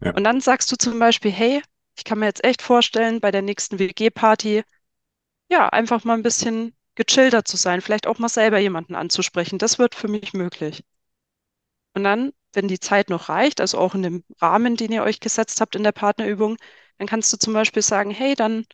[0.00, 1.62] Und dann sagst du zum Beispiel, hey,
[1.96, 4.62] ich kann mir jetzt echt vorstellen, bei der nächsten WG-Party,
[5.50, 9.58] ja, einfach mal ein bisschen gechillter zu sein, vielleicht auch mal selber jemanden anzusprechen.
[9.58, 10.84] Das wird für mich möglich.
[11.94, 15.20] Und dann, wenn die Zeit noch reicht, also auch in dem Rahmen, den ihr euch
[15.20, 16.56] gesetzt habt in der Partnerübung,
[16.98, 18.66] dann kannst du zum Beispiel sagen, hey, dann,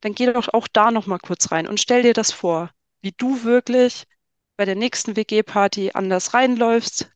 [0.00, 2.70] dann geh doch auch da noch mal kurz rein und stell dir das vor,
[3.02, 4.04] wie du wirklich
[4.56, 7.10] bei der nächsten WG-Party anders reinläufst,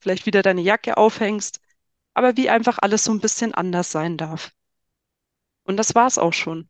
[0.00, 1.60] vielleicht wieder deine Jacke aufhängst,
[2.14, 4.52] aber wie einfach alles so ein bisschen anders sein darf.
[5.64, 6.68] Und das war's auch schon.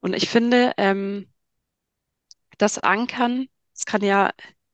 [0.00, 1.30] Und ich finde, ähm,
[2.58, 4.30] das Ankern, das kann ja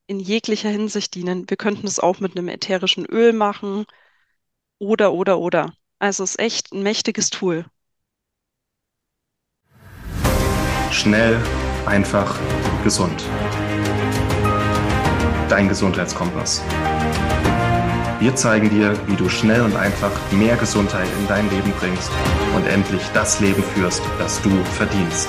[0.07, 1.49] in jeglicher Hinsicht dienen.
[1.49, 3.87] Wir könnten es auch mit einem ätherischen Öl machen
[4.79, 5.73] oder, oder, oder.
[5.99, 7.65] Also es ist echt ein mächtiges Tool.
[10.93, 11.41] Schnell,
[11.87, 12.39] einfach,
[12.85, 13.25] gesund.
[15.49, 16.63] Dein Gesundheitskompass.
[18.19, 22.11] Wir zeigen dir, wie du schnell und einfach mehr Gesundheit in dein Leben bringst
[22.55, 25.29] und endlich das Leben führst, das du verdienst.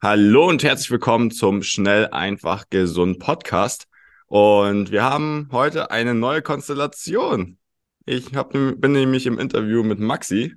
[0.00, 3.88] Hallo und herzlich willkommen zum Schnell, einfach, gesund Podcast.
[4.28, 7.58] Und wir haben heute eine neue Konstellation.
[8.06, 10.54] Ich hab, bin nämlich im Interview mit Maxi.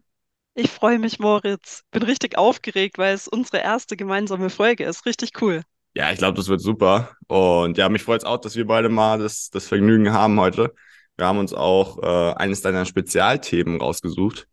[0.53, 1.83] Ich freue mich, Moritz.
[1.91, 5.05] Bin richtig aufgeregt, weil es unsere erste gemeinsame Folge ist.
[5.05, 5.61] Richtig cool.
[5.93, 7.11] Ja, ich glaube, das wird super.
[7.27, 10.73] Und ja, mich freut es auch, dass wir beide mal das, das Vergnügen haben heute.
[11.17, 14.47] Wir haben uns auch äh, eines deiner Spezialthemen rausgesucht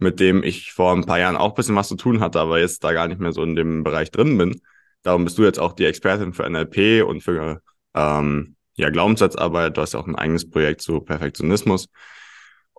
[0.00, 2.58] mit dem ich vor ein paar Jahren auch ein bisschen was zu tun hatte, aber
[2.58, 4.60] jetzt da gar nicht mehr so in dem Bereich drin bin.
[5.02, 7.62] Darum bist du jetzt auch die Expertin für NLP und für
[7.94, 9.76] ähm, ja, Glaubenssatzarbeit.
[9.76, 11.88] Du hast ja auch ein eigenes Projekt zu Perfektionismus.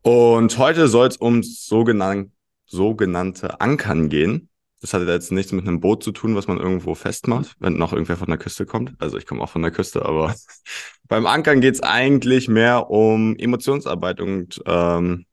[0.01, 2.31] Und heute soll es um sogenannte,
[2.71, 4.49] sogenannte Ankern gehen.
[4.79, 7.93] Das hat jetzt nichts mit einem Boot zu tun, was man irgendwo festmacht, wenn noch
[7.93, 8.93] irgendwer von der Küste kommt.
[8.99, 10.33] Also ich komme auch von der Küste, aber
[11.07, 15.25] beim Ankern geht es eigentlich mehr um Emotionsarbeit und ähm,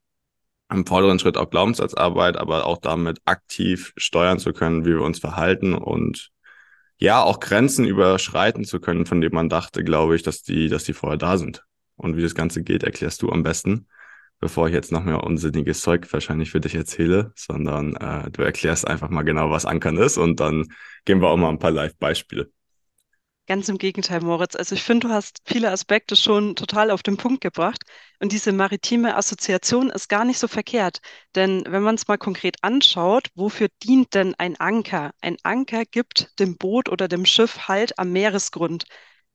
[0.71, 5.19] im vorderen Schritt auch Glaubenssatzarbeit, aber auch damit aktiv steuern zu können, wie wir uns
[5.19, 6.31] verhalten und
[6.99, 10.85] ja, auch Grenzen überschreiten zu können, von denen man dachte, glaube ich, dass die, dass
[10.85, 11.65] die vorher da sind.
[11.97, 13.87] Und wie das Ganze geht, erklärst du am besten,
[14.41, 18.87] bevor ich jetzt noch mehr unsinniges Zeug wahrscheinlich für dich erzähle, sondern äh, du erklärst
[18.87, 20.67] einfach mal genau, was Ankern ist und dann
[21.05, 22.51] gehen wir auch mal ein paar Live-Beispiele.
[23.47, 24.55] Ganz im Gegenteil, Moritz.
[24.57, 27.83] Also ich finde, du hast viele Aspekte schon total auf den Punkt gebracht.
[28.21, 31.01] Und diese maritime Assoziation ist gar nicht so verkehrt.
[31.35, 35.13] Denn wenn man es mal konkret anschaut, wofür dient denn ein Anker?
[35.23, 38.85] Ein Anker gibt dem Boot oder dem Schiff Halt am Meeresgrund.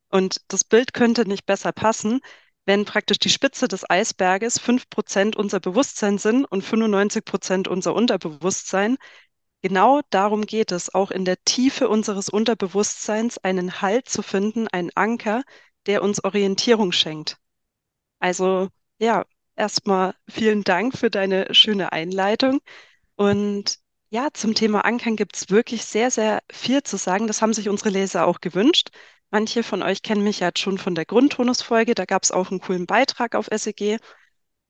[0.09, 2.21] Und das Bild könnte nicht besser passen,
[2.65, 7.93] wenn praktisch die Spitze des Eisberges fünf Prozent unser Bewusstsein sind und 95 Prozent unser
[7.95, 8.97] Unterbewusstsein,
[9.63, 14.91] Genau darum geht es, auch in der Tiefe unseres Unterbewusstseins einen Halt zu finden, einen
[14.93, 15.43] Anker,
[15.85, 17.37] der uns Orientierung schenkt.
[18.19, 18.69] Also
[18.99, 19.25] ja,
[19.55, 22.59] erstmal vielen Dank für deine schöne Einleitung.
[23.15, 23.79] Und
[24.09, 27.27] ja, zum Thema Ankern gibt es wirklich sehr, sehr viel zu sagen.
[27.27, 28.89] Das haben sich unsere Leser auch gewünscht.
[29.33, 31.93] Manche von euch kennen mich ja schon von der Grundtonusfolge.
[31.93, 33.99] Da gab es auch einen coolen Beitrag auf SEG.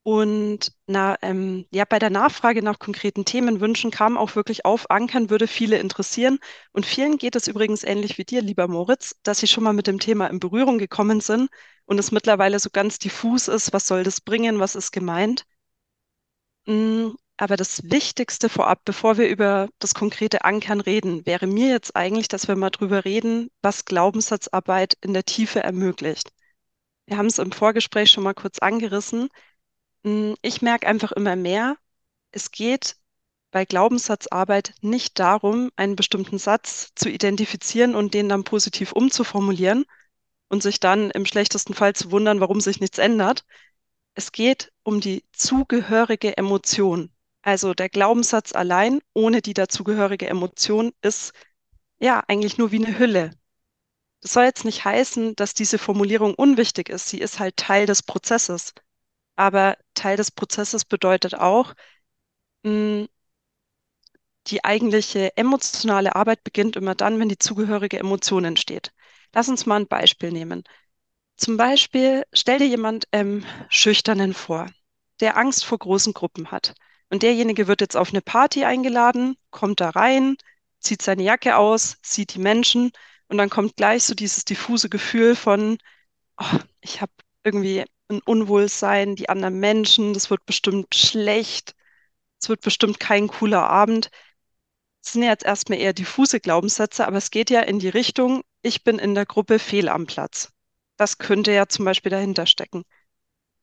[0.03, 5.29] Und na, ähm, ja, bei der Nachfrage nach konkreten Themenwünschen kam auch wirklich auf, Ankern
[5.29, 6.39] würde viele interessieren.
[6.71, 9.87] Und vielen geht es übrigens ähnlich wie dir, lieber Moritz, dass sie schon mal mit
[9.87, 11.49] dem Thema in Berührung gekommen sind
[11.85, 15.45] und es mittlerweile so ganz diffus ist, was soll das bringen, was ist gemeint.
[16.67, 21.95] Mm, aber das Wichtigste vorab, bevor wir über das konkrete Ankern reden, wäre mir jetzt
[21.95, 26.31] eigentlich, dass wir mal drüber reden, was Glaubenssatzarbeit in der Tiefe ermöglicht.
[27.05, 29.29] Wir haben es im Vorgespräch schon mal kurz angerissen.
[30.03, 31.77] Mm, ich merke einfach immer mehr,
[32.31, 32.97] es geht
[33.51, 39.85] bei Glaubenssatzarbeit nicht darum, einen bestimmten Satz zu identifizieren und den dann positiv umzuformulieren
[40.49, 43.45] und sich dann im schlechtesten Fall zu wundern, warum sich nichts ändert.
[44.15, 47.12] Es geht um die zugehörige Emotion.
[47.43, 51.33] Also der Glaubenssatz allein ohne die dazugehörige Emotion ist
[51.99, 53.31] ja eigentlich nur wie eine Hülle.
[54.21, 57.09] Das soll jetzt nicht heißen, dass diese Formulierung unwichtig ist.
[57.09, 58.73] Sie ist halt Teil des Prozesses.
[59.37, 61.73] Aber Teil des Prozesses bedeutet auch,
[62.63, 63.07] mh,
[64.47, 68.93] die eigentliche emotionale Arbeit beginnt immer dann, wenn die zugehörige Emotion entsteht.
[69.33, 70.63] Lass uns mal ein Beispiel nehmen.
[71.37, 74.69] Zum Beispiel stell dir jemand ähm, Schüchternen vor,
[75.21, 76.75] der Angst vor großen Gruppen hat.
[77.13, 80.35] Und derjenige wird jetzt auf eine Party eingeladen, kommt da rein,
[80.79, 82.91] zieht seine Jacke aus, sieht die Menschen
[83.27, 85.77] und dann kommt gleich so dieses diffuse Gefühl von,
[86.39, 87.11] oh, ich habe
[87.43, 91.75] irgendwie ein Unwohlsein, die anderen Menschen, das wird bestimmt schlecht,
[92.41, 94.09] es wird bestimmt kein cooler Abend.
[95.03, 98.41] Das sind ja jetzt erstmal eher diffuse Glaubenssätze, aber es geht ja in die Richtung,
[98.63, 100.51] ich bin in der Gruppe fehl am Platz.
[100.97, 102.85] Das könnte ja zum Beispiel dahinter stecken.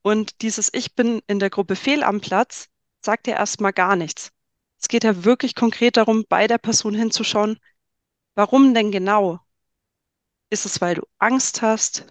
[0.03, 2.69] Und dieses Ich bin in der Gruppe fehl am Platz
[3.05, 4.32] sagt ja erstmal gar nichts.
[4.81, 7.58] Es geht ja wirklich konkret darum, bei der Person hinzuschauen,
[8.35, 9.41] warum denn genau?
[10.50, 12.06] Ist es, weil du Angst hast?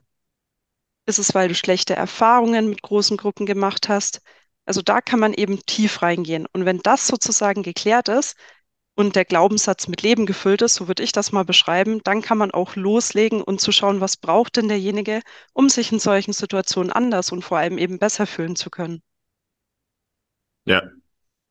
[1.05, 4.21] Ist es, weil du schlechte Erfahrungen mit großen Gruppen gemacht hast?
[4.65, 6.45] Also da kann man eben tief reingehen.
[6.53, 8.37] Und wenn das sozusagen geklärt ist
[8.95, 12.37] und der Glaubenssatz mit Leben gefüllt ist, so würde ich das mal beschreiben, dann kann
[12.37, 15.21] man auch loslegen und zu schauen, was braucht denn derjenige,
[15.53, 19.01] um sich in solchen Situationen anders und vor allem eben besser fühlen zu können.
[20.69, 20.83] Ja,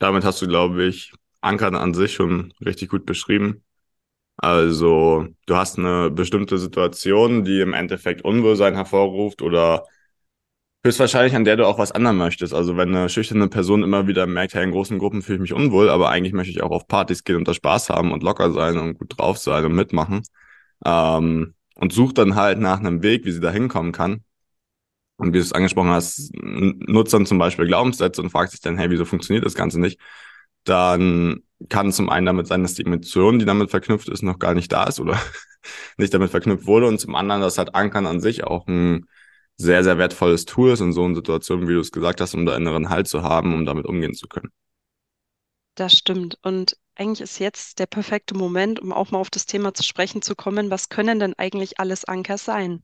[0.00, 1.12] damit hast du, glaube ich,
[1.42, 3.64] Ankern an sich schon richtig gut beschrieben.
[4.38, 9.84] Also, du hast eine bestimmte Situation, die im Endeffekt Unwohlsein hervorruft oder
[10.84, 12.54] höchstwahrscheinlich an der du auch was ändern möchtest.
[12.54, 15.52] Also, wenn eine schüchterne Person immer wieder merkt, hey, in großen Gruppen fühle ich mich
[15.54, 18.52] unwohl, aber eigentlich möchte ich auch auf Partys gehen und da Spaß haben und locker
[18.52, 20.22] sein und gut drauf sein und mitmachen.
[20.84, 24.24] Ähm, und sucht dann halt nach einem Weg, wie sie da hinkommen kann.
[25.18, 28.78] Und wie du es angesprochen hast, nutzt dann zum Beispiel Glaubenssätze und fragt sich dann,
[28.78, 30.00] hey, wieso funktioniert das Ganze nicht?
[30.64, 34.54] Dann kann zum einen damit sein, dass die Emotion, die damit verknüpft ist, noch gar
[34.54, 35.20] nicht da ist oder
[35.98, 39.06] nicht damit verknüpft wurde und zum anderen, dass halt Ankern an sich auch ein
[39.56, 42.46] sehr, sehr wertvolles Tool ist in so einer Situation, wie du es gesagt hast, um
[42.46, 44.50] da inneren Halt zu haben, um damit umgehen zu können.
[45.76, 46.38] Das stimmt.
[46.42, 50.20] Und eigentlich ist jetzt der perfekte Moment, um auch mal auf das Thema zu sprechen
[50.20, 50.70] zu kommen.
[50.70, 52.82] Was können denn eigentlich alles Anker sein?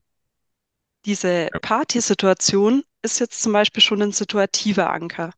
[1.04, 1.48] Diese.
[1.62, 5.32] Partysituation ist jetzt zum Beispiel schon ein situativer Anker.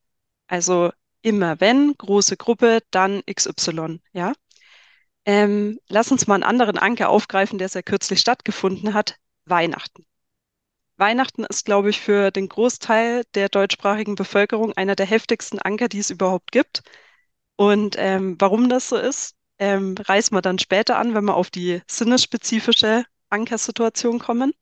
[0.46, 0.92] Also
[1.22, 4.32] immer wenn, große Gruppe, dann XY, ja?
[5.24, 9.16] Ähm, lass uns mal einen anderen Anker aufgreifen, der sehr kürzlich stattgefunden hat.
[9.44, 10.06] Weihnachten.
[10.96, 15.98] Weihnachten ist, glaube ich, für den Großteil der deutschsprachigen Bevölkerung einer der heftigsten Anker, die
[15.98, 16.82] es überhaupt gibt.
[17.56, 21.50] Und ähm, warum das so ist, ähm, reißen wir dann später an, wenn wir auf
[21.50, 24.52] die sinnesspezifische Ankersituation kommen.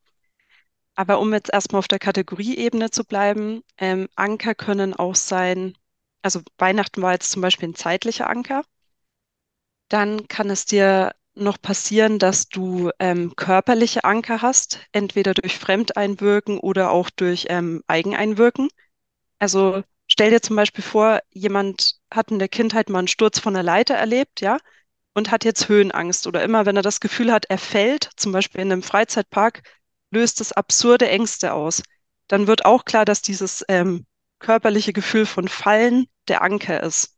[0.94, 5.76] Aber um jetzt erstmal auf der Kategorieebene zu bleiben, ähm, Anker können auch sein,
[6.23, 8.64] also Weihnachten war jetzt zum Beispiel ein zeitlicher Anker.
[9.88, 16.58] Dann kann es dir noch passieren, dass du ähm, körperliche Anker hast, entweder durch Fremdeinwirken
[16.58, 18.69] oder auch durch ähm, Eigeneinwirken.
[19.40, 23.55] Also stell dir zum Beispiel vor, jemand hat in der Kindheit mal einen Sturz von
[23.55, 24.58] der Leiter erlebt, ja,
[25.14, 28.61] und hat jetzt Höhenangst oder immer, wenn er das Gefühl hat, er fällt, zum Beispiel
[28.61, 29.62] in einem Freizeitpark,
[30.14, 31.82] löst es absurde Ängste aus.
[32.28, 34.06] Dann wird auch klar, dass dieses ähm,
[34.38, 37.16] körperliche Gefühl von Fallen der Anker ist.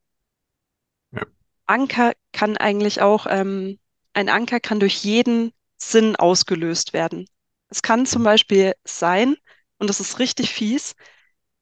[1.13, 1.23] Ja.
[1.67, 3.79] Anker kann eigentlich auch, ähm,
[4.15, 7.27] ein Anker kann durch jeden Sinn ausgelöst werden.
[7.69, 9.37] Es kann zum Beispiel sein,
[9.79, 10.95] und das ist richtig fies,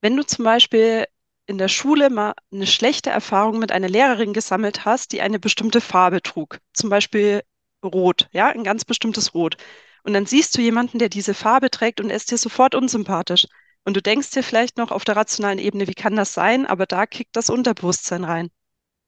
[0.01, 1.07] wenn du zum Beispiel
[1.47, 5.81] in der Schule mal eine schlechte Erfahrung mit einer Lehrerin gesammelt hast, die eine bestimmte
[5.81, 7.43] Farbe trug, zum Beispiel
[7.85, 9.57] Rot, ja, ein ganz bestimmtes Rot.
[10.05, 13.47] Und dann siehst du jemanden, der diese Farbe trägt und er ist dir sofort unsympathisch.
[13.85, 16.67] Und du denkst dir vielleicht noch auf der rationalen Ebene, wie kann das sein?
[16.67, 18.51] Aber da kickt das Unterbewusstsein rein.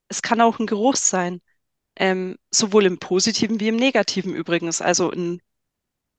[0.09, 1.41] Es kann auch ein Geruch sein,
[1.97, 4.81] ähm, sowohl im Positiven wie im Negativen übrigens.
[4.81, 5.41] Also ein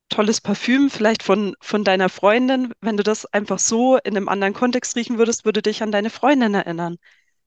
[0.10, 2.74] tolles Parfüm, vielleicht von, von deiner Freundin.
[2.80, 6.10] Wenn du das einfach so in einem anderen Kontext riechen würdest, würde dich an deine
[6.10, 6.98] Freundin erinnern.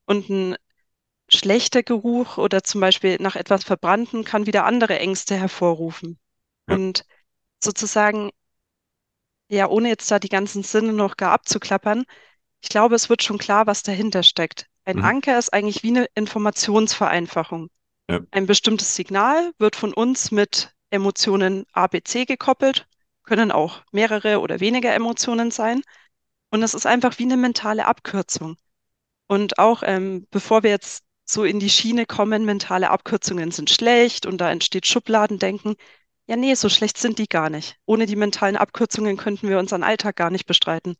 [0.04, 0.56] Und ein
[1.28, 6.18] schlechter Geruch oder zum Beispiel nach etwas Verbrannten kann wieder andere Ängste hervorrufen.
[6.68, 6.74] Ja.
[6.76, 7.04] Und
[7.62, 8.30] sozusagen,
[9.48, 12.04] ja, ohne jetzt da die ganzen Sinne noch gar abzuklappern,
[12.62, 14.66] ich glaube, es wird schon klar, was dahinter steckt.
[14.84, 15.04] Ein Mhm.
[15.04, 17.70] Anker ist eigentlich wie eine Informationsvereinfachung.
[18.10, 18.20] Ja.
[18.30, 22.86] Ein bestimmtes Signal wird von uns mit Emotionen A, B, C gekoppelt,
[23.24, 25.82] können auch mehrere oder weniger Emotionen sein.
[26.50, 28.56] Und es ist einfach wie eine mentale Abkürzung.
[29.28, 34.26] Und auch ähm, bevor wir jetzt so in die Schiene kommen, mentale Abkürzungen sind schlecht
[34.26, 35.76] und da entsteht Schubladendenken.
[36.30, 37.74] Ja, nee, so schlecht sind die gar nicht.
[37.86, 40.94] Ohne die mentalen Abkürzungen könnten wir unseren Alltag gar nicht bestreiten.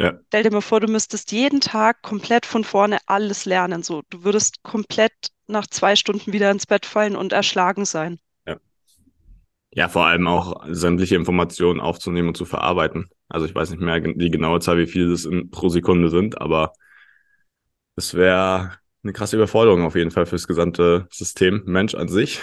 [0.00, 0.18] Ja.
[0.26, 3.84] Stell dir mal vor, du müsstest jeden Tag komplett von vorne alles lernen.
[3.84, 5.12] So, du würdest komplett
[5.46, 8.18] nach zwei Stunden wieder ins Bett fallen und erschlagen sein.
[9.70, 13.08] Ja, vor allem auch sämtliche Informationen aufzunehmen und zu verarbeiten.
[13.28, 16.40] Also ich weiß nicht mehr die genaue Zahl, wie viele das in, pro Sekunde sind,
[16.40, 16.72] aber
[17.94, 22.40] das wäre eine krasse Überforderung auf jeden Fall fürs gesamte System Mensch an sich.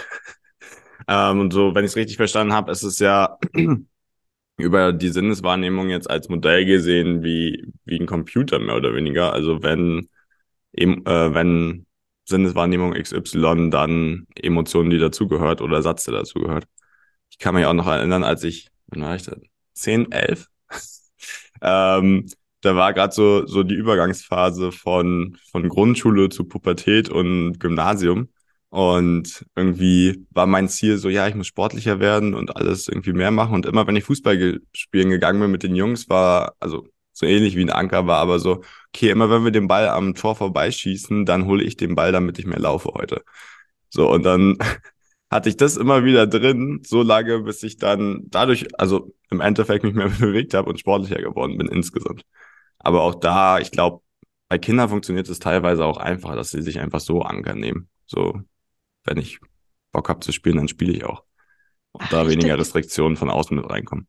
[1.08, 3.38] Ähm, und so, wenn ich es richtig verstanden habe, ist es ja
[4.56, 9.32] über die Sinneswahrnehmung jetzt als Modell gesehen wie, wie ein Computer mehr oder weniger.
[9.32, 10.08] Also wenn,
[10.72, 11.86] eben, äh, wenn
[12.24, 16.64] Sinneswahrnehmung XY, dann Emotionen, die dazugehört oder Satz, der dazugehört.
[17.30, 19.36] Ich kann mich auch noch erinnern, als ich, wann war ich da?
[19.74, 20.48] 10, 11?
[21.62, 22.26] ähm,
[22.60, 28.28] da war gerade so, so die Übergangsphase von, von Grundschule zu Pubertät und Gymnasium.
[28.72, 33.30] Und irgendwie war mein Ziel so, ja, ich muss sportlicher werden und alles irgendwie mehr
[33.30, 33.54] machen.
[33.54, 37.54] Und immer wenn ich Fußball spielen gegangen bin mit den Jungs, war, also so ähnlich
[37.54, 41.26] wie ein Anker war, aber so, okay, immer wenn wir den Ball am Tor vorbeischießen,
[41.26, 43.22] dann hole ich den Ball, damit ich mehr laufe heute.
[43.90, 44.56] So, und dann
[45.30, 49.84] hatte ich das immer wieder drin, so lange, bis ich dann dadurch, also im Endeffekt
[49.84, 52.24] mich mehr bewegt habe und sportlicher geworden bin insgesamt.
[52.78, 54.02] Aber auch da, ich glaube,
[54.48, 57.90] bei Kindern funktioniert es teilweise auch einfacher, dass sie sich einfach so Anker nehmen.
[58.06, 58.40] So,
[59.04, 59.40] wenn ich
[59.92, 61.24] Bock habe zu spielen, dann spiele ich auch.
[61.92, 64.06] Und Ach, da richtig, weniger Restriktionen von außen mit reinkommen.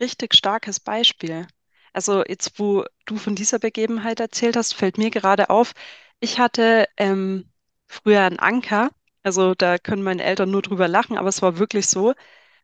[0.00, 1.46] Richtig starkes Beispiel.
[1.92, 5.72] Also jetzt, wo du von dieser Begebenheit erzählt hast, fällt mir gerade auf,
[6.20, 7.50] ich hatte ähm,
[7.86, 8.90] früher einen Anker.
[9.22, 12.14] Also da können meine Eltern nur drüber lachen, aber es war wirklich so.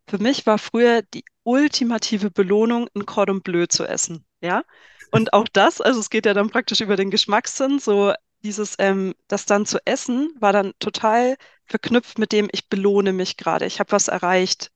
[0.08, 4.24] Für mich war früher die ultimative Belohnung, ein Cordon Bleu zu essen.
[4.40, 4.64] Ja.
[5.12, 8.12] Und auch das, also es geht ja dann praktisch über den Geschmackssinn, so
[8.42, 13.36] dieses, ähm, das dann zu essen, war dann total verknüpft mit dem, ich belohne mich
[13.36, 14.70] gerade, ich habe was erreicht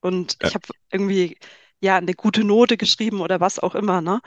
[0.00, 0.48] und ja.
[0.48, 1.38] ich habe irgendwie
[1.80, 4.20] ja eine gute Note geschrieben oder was auch immer, ne?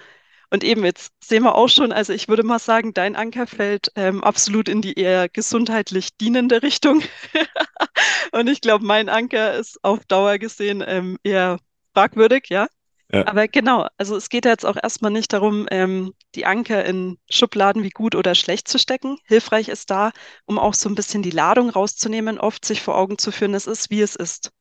[0.53, 3.91] Und eben jetzt sehen wir auch schon, also ich würde mal sagen, dein Anker fällt
[3.95, 7.01] ähm, absolut in die eher gesundheitlich dienende Richtung.
[8.33, 11.57] und ich glaube, mein Anker ist auf Dauer gesehen ähm, eher
[11.93, 12.67] fragwürdig, ja.
[13.11, 17.83] Aber genau, also es geht jetzt auch erstmal nicht darum, ähm, die Anker in Schubladen
[17.83, 19.17] wie gut oder schlecht zu stecken.
[19.25, 20.11] Hilfreich ist da,
[20.45, 23.67] um auch so ein bisschen die Ladung rauszunehmen, oft sich vor Augen zu führen, es
[23.67, 24.51] ist, wie es ist.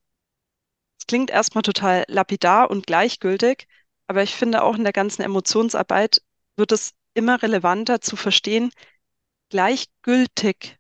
[0.99, 3.69] Es klingt erstmal total lapidar und gleichgültig,
[4.07, 6.23] aber ich finde auch in der ganzen Emotionsarbeit
[6.57, 8.71] wird es immer relevanter zu verstehen,
[9.49, 10.79] gleichgültig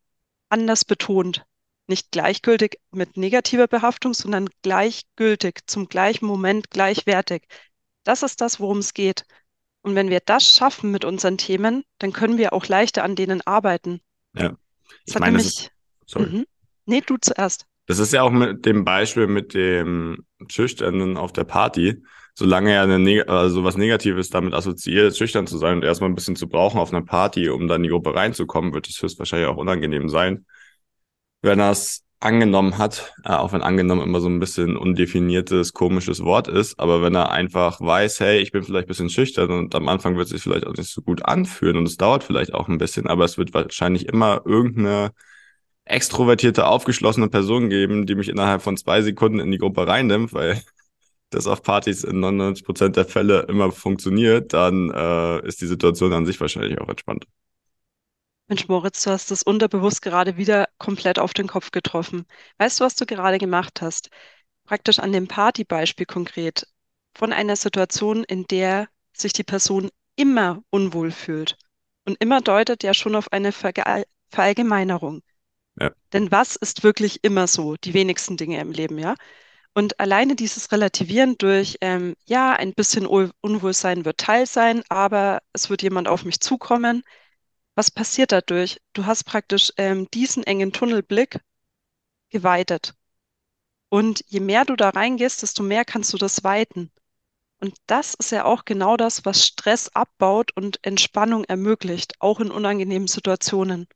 [0.49, 1.45] anders betont.
[1.91, 7.43] Nicht gleichgültig mit negativer Behaftung, sondern gleichgültig, zum gleichen Moment gleichwertig.
[8.05, 9.25] Das ist das, worum es geht.
[9.83, 13.45] Und wenn wir das schaffen mit unseren Themen, dann können wir auch leichter an denen
[13.45, 13.99] arbeiten.
[14.37, 14.57] Ja.
[15.05, 15.73] Ich meine, nämlich, ist,
[16.07, 16.27] sorry.
[16.27, 16.47] Mhm.
[16.87, 17.67] Nee, du zuerst.
[17.87, 22.05] Das ist ja auch mit dem Beispiel mit dem Schüchternen auf der Party.
[22.37, 26.37] Solange er eine, also was Negatives damit assoziiert, schüchtern zu sein und erstmal ein bisschen
[26.37, 29.57] zu brauchen auf einer Party, um dann in die Gruppe reinzukommen, wird es höchstwahrscheinlich auch
[29.57, 30.47] unangenehm sein
[31.43, 36.23] wenn er es angenommen hat, äh, auch wenn angenommen immer so ein bisschen undefiniertes, komisches
[36.23, 39.75] Wort ist, aber wenn er einfach weiß, hey, ich bin vielleicht ein bisschen schüchtern und
[39.75, 42.53] am Anfang wird es sich vielleicht auch nicht so gut anfühlen und es dauert vielleicht
[42.53, 45.13] auch ein bisschen, aber es wird wahrscheinlich immer irgendeine
[45.87, 50.63] extrovertierte, aufgeschlossene Person geben, die mich innerhalb von zwei Sekunden in die Gruppe reinnimmt, weil
[51.31, 56.13] das auf Partys in 99 Prozent der Fälle immer funktioniert, dann äh, ist die Situation
[56.13, 57.27] an sich wahrscheinlich auch entspannt.
[58.51, 62.27] Mensch, Moritz, du hast das unterbewusst gerade wieder komplett auf den Kopf getroffen.
[62.59, 64.11] Weißt du, was du gerade gemacht hast?
[64.65, 66.67] Praktisch an dem Partybeispiel konkret
[67.15, 71.59] von einer Situation, in der sich die Person immer unwohl fühlt.
[72.05, 73.85] Und immer deutet ja schon auf eine Verge
[74.31, 75.23] Verallgemeinerung.
[75.79, 75.93] Ja.
[76.13, 77.77] Denn was ist wirklich immer so?
[77.77, 79.15] Die wenigsten Dinge im Leben, ja?
[79.75, 85.71] Und alleine dieses Relativieren durch, ähm, ja, ein bisschen Unwohlsein wird Teil sein, aber es
[85.71, 87.05] wird jemand auf mich zukommen,
[87.81, 88.79] was passiert dadurch?
[88.93, 91.41] Du hast praktisch ähm, diesen engen Tunnelblick
[92.29, 92.93] geweitet.
[93.89, 96.91] Und je mehr du da reingehst, desto mehr kannst du das weiten.
[97.59, 102.51] Und das ist ja auch genau das, was Stress abbaut und Entspannung ermöglicht, auch in
[102.51, 103.89] unangenehmen Situationen.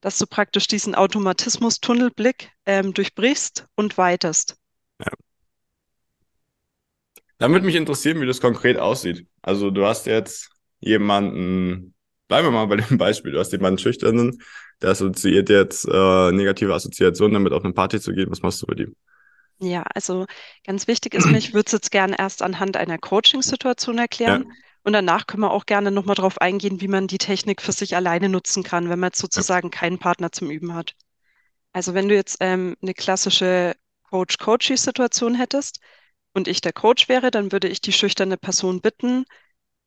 [0.00, 4.56] Dass du praktisch diesen Automatismus-Tunnelblick ähm, durchbrichst und weitest.
[5.00, 5.12] Ja.
[7.36, 9.26] Dann würde mich interessieren, wie das konkret aussieht.
[9.42, 10.48] Also du hast jetzt
[10.80, 11.93] jemanden
[12.28, 13.32] bleiben wir mal bei dem Beispiel.
[13.32, 14.42] Du hast jemanden Schüchternen,
[14.82, 18.30] der assoziiert jetzt äh, negative Assoziationen damit auf eine Party zu gehen.
[18.30, 18.96] Was machst du mit ihm?
[19.60, 20.26] Ja, also
[20.66, 24.44] ganz wichtig ist mir, ich würde es jetzt gerne erst anhand einer Coaching-Situation erklären.
[24.48, 24.54] Ja.
[24.82, 27.96] Und danach können wir auch gerne nochmal darauf eingehen, wie man die Technik für sich
[27.96, 29.78] alleine nutzen kann, wenn man jetzt sozusagen ja.
[29.78, 30.94] keinen Partner zum Üben hat.
[31.72, 33.74] Also wenn du jetzt ähm, eine klassische
[34.10, 35.80] Coach-Coachie-Situation hättest
[36.34, 39.24] und ich der Coach wäre, dann würde ich die schüchterne Person bitten,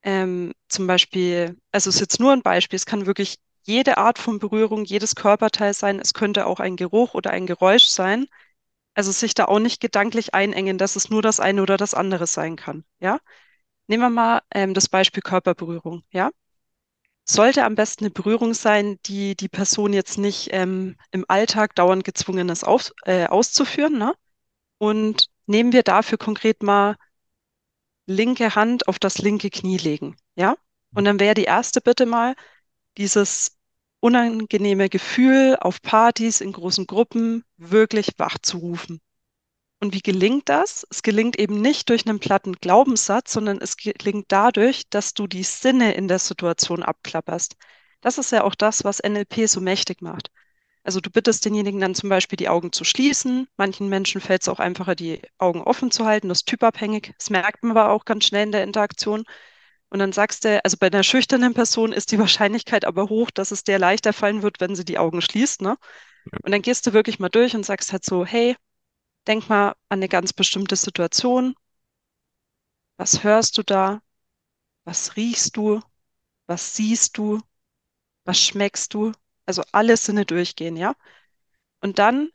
[0.03, 4.17] ähm, zum Beispiel, also es ist jetzt nur ein Beispiel, es kann wirklich jede Art
[4.17, 8.27] von Berührung, jedes Körperteil sein, es könnte auch ein Geruch oder ein Geräusch sein.
[8.95, 12.25] Also sich da auch nicht gedanklich einengen, dass es nur das eine oder das andere
[12.25, 12.83] sein kann.
[12.99, 13.19] Ja?
[13.87, 16.03] Nehmen wir mal ähm, das Beispiel Körperberührung.
[16.11, 16.31] Ja?
[17.25, 22.05] Sollte am besten eine Berührung sein, die die Person jetzt nicht ähm, im Alltag dauernd
[22.05, 23.97] gezwungen ist, auf, äh, auszuführen.
[23.97, 24.15] Ne?
[24.79, 26.95] Und nehmen wir dafür konkret mal
[28.07, 30.15] linke Hand auf das linke Knie legen.
[30.35, 30.55] Ja?
[30.95, 32.35] Und dann wäre die erste Bitte mal,
[32.97, 33.57] dieses
[33.99, 38.99] unangenehme Gefühl auf Partys in großen Gruppen wirklich wachzurufen.
[39.79, 40.87] Und wie gelingt das?
[40.89, 45.43] Es gelingt eben nicht durch einen platten Glaubenssatz, sondern es gelingt dadurch, dass du die
[45.43, 47.55] Sinne in der Situation abklapperst.
[48.01, 50.31] Das ist ja auch das, was NLP so mächtig macht.
[50.87, 53.49] Also du bittest denjenigen dann zum Beispiel die Augen zu schließen.
[53.57, 56.29] Manchen Menschen fällt es auch einfacher, die Augen offen zu halten.
[56.29, 57.13] Das ist typabhängig.
[57.17, 59.25] Das merkt man aber auch ganz schnell in der Interaktion.
[59.89, 63.51] Und dann sagst du, also bei einer schüchternen Person ist die Wahrscheinlichkeit aber hoch, dass
[63.51, 65.77] es der leichter fallen wird, wenn sie die Augen schließt, ne?
[66.31, 66.39] Ja.
[66.43, 68.55] Und dann gehst du wirklich mal durch und sagst halt so, hey,
[69.27, 71.53] denk mal an eine ganz bestimmte Situation.
[72.97, 74.01] Was hörst du da?
[74.85, 75.81] Was riechst du?
[76.47, 77.41] Was siehst du?
[78.25, 79.13] Was schmeckst du?
[79.47, 80.95] Also alle Sinne durchgehen, ja?
[81.81, 82.29] Und dann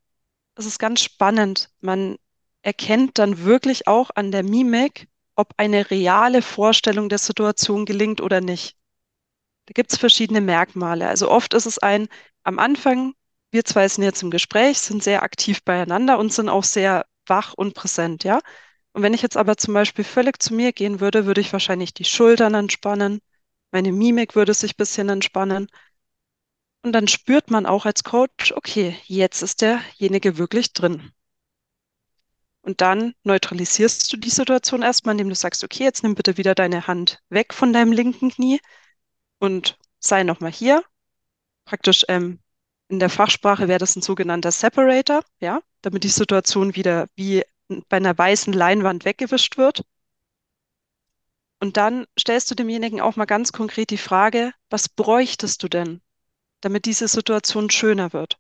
[0.57, 1.71] ist es ganz spannend.
[1.81, 2.17] Man
[2.63, 8.41] erkennt dann wirklich auch an der Mimik, ob eine reale Vorstellung der Situation gelingt oder
[8.41, 8.77] nicht.
[9.67, 11.09] Da gibt es verschiedene Merkmale.
[11.09, 12.09] Also oft ist es ein,
[12.45, 13.15] am Anfang,
[13.51, 17.55] wir zwei sind jetzt im Gespräch, sind sehr aktiv beieinander und sind auch sehr wach
[17.55, 18.41] und präsent, ja.
[18.93, 21.95] Und wenn ich jetzt aber zum Beispiel völlig zu mir gehen würde, würde ich wahrscheinlich
[21.95, 23.21] die Schultern entspannen,
[23.73, 25.69] meine Mimik würde sich ein bisschen entspannen.
[26.83, 31.13] Und dann spürt man auch als Coach, okay, jetzt ist derjenige wirklich drin.
[32.63, 36.55] Und dann neutralisierst du die Situation erstmal, indem du sagst, okay, jetzt nimm bitte wieder
[36.55, 38.61] deine Hand weg von deinem linken Knie
[39.39, 40.85] und sei nochmal hier.
[41.65, 42.41] Praktisch ähm,
[42.89, 47.43] in der Fachsprache wäre das ein sogenannter Separator, ja, damit die Situation wieder wie
[47.89, 49.85] bei einer weißen Leinwand weggewischt wird.
[51.61, 56.03] Und dann stellst du demjenigen auch mal ganz konkret die Frage, was bräuchtest du denn,
[56.63, 58.39] damit diese Situation schöner wird?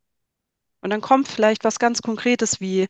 [0.81, 2.89] Und dann kommt vielleicht was ganz Konkretes wie,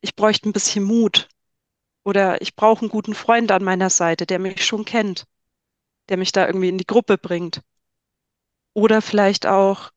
[0.00, 1.28] ich bräuchte ein bisschen Mut
[2.04, 5.26] oder ich brauche einen guten Freund an meiner Seite, der mich schon kennt,
[6.08, 7.60] der mich da irgendwie in die Gruppe bringt.
[8.74, 9.90] Oder vielleicht auch,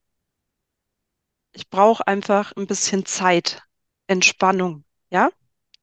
[1.52, 3.62] ich brauche einfach ein bisschen Zeit,
[4.08, 5.30] Entspannung, ja?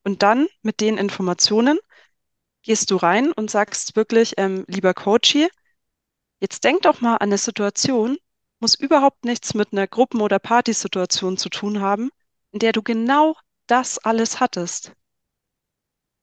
[0.05, 1.79] Und dann mit den Informationen
[2.63, 5.49] gehst du rein und sagst wirklich, ähm, lieber Coachy,
[6.41, 8.17] jetzt denk doch mal an eine Situation,
[8.61, 12.11] muss überhaupt nichts mit einer Gruppen- oder Partysituation zu tun haben,
[12.53, 14.93] in der du genau das alles hattest.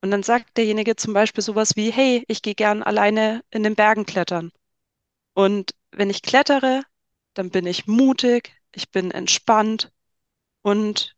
[0.02, 3.76] Und dann sagt derjenige zum Beispiel sowas wie, hey, ich gehe gern alleine in den
[3.76, 4.52] Bergen klettern.
[5.34, 6.84] Und wenn ich klettere,
[7.36, 9.92] dann bin ich mutig, ich bin entspannt
[10.64, 11.16] und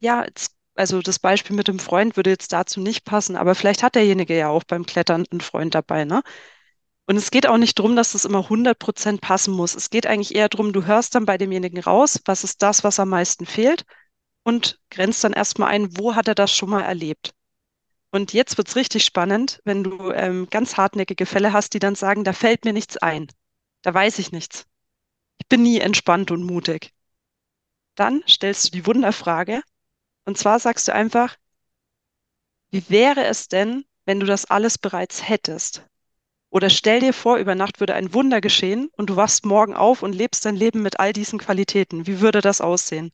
[0.00, 3.82] ja, jetzt, also das Beispiel mit dem Freund würde jetzt dazu nicht passen, aber vielleicht
[3.82, 6.22] hat derjenige ja auch beim Klettern einen Freund dabei, ne?
[7.06, 9.74] Und es geht auch nicht darum, dass das immer 100% passen muss.
[9.74, 12.98] Es geht eigentlich eher darum, du hörst dann bei demjenigen raus, was ist das, was
[12.98, 13.84] am meisten fehlt
[14.42, 17.34] und grenzt dann erstmal ein, wo hat er das schon mal erlebt.
[18.10, 22.24] Und jetzt wird's richtig spannend, wenn du ähm, ganz hartnäckige Fälle hast, die dann sagen,
[22.24, 23.26] da fällt mir nichts ein,
[23.82, 24.66] da weiß ich nichts.
[25.38, 26.92] Ich bin nie entspannt und mutig.
[27.96, 29.62] Dann stellst du die Wunderfrage
[30.24, 31.36] und zwar sagst du einfach,
[32.70, 35.84] wie wäre es denn, wenn du das alles bereits hättest?
[36.54, 40.04] Oder stell dir vor, über Nacht würde ein Wunder geschehen und du wachst morgen auf
[40.04, 42.06] und lebst dein Leben mit all diesen Qualitäten.
[42.06, 43.10] Wie würde das aussehen?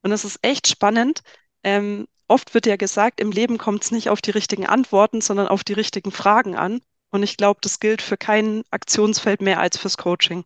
[0.00, 1.20] Und es ist echt spannend.
[1.62, 5.46] Ähm, oft wird ja gesagt, im Leben kommt es nicht auf die richtigen Antworten, sondern
[5.46, 6.80] auf die richtigen Fragen an.
[7.10, 10.44] Und ich glaube, das gilt für kein Aktionsfeld mehr als fürs Coaching.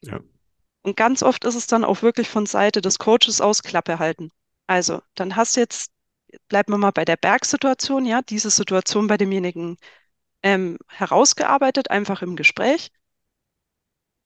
[0.00, 0.18] Ja.
[0.82, 4.32] Und ganz oft ist es dann auch wirklich von Seite des Coaches aus Klappe halten.
[4.66, 5.92] Also, dann hast du jetzt,
[6.48, 9.76] bleiben wir mal bei der Bergsituation, ja, diese Situation bei demjenigen
[10.48, 12.90] ähm, herausgearbeitet, einfach im Gespräch.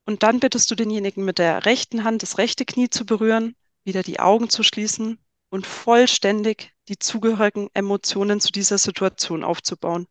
[0.06, 4.02] Und dann bittest du denjenigen mit der rechten Hand das rechte Knie zu berühren wieder
[4.02, 5.18] die Augen zu schließen
[5.50, 10.06] und vollständig die zugehörigen Emotionen zu dieser Situation aufzubauen.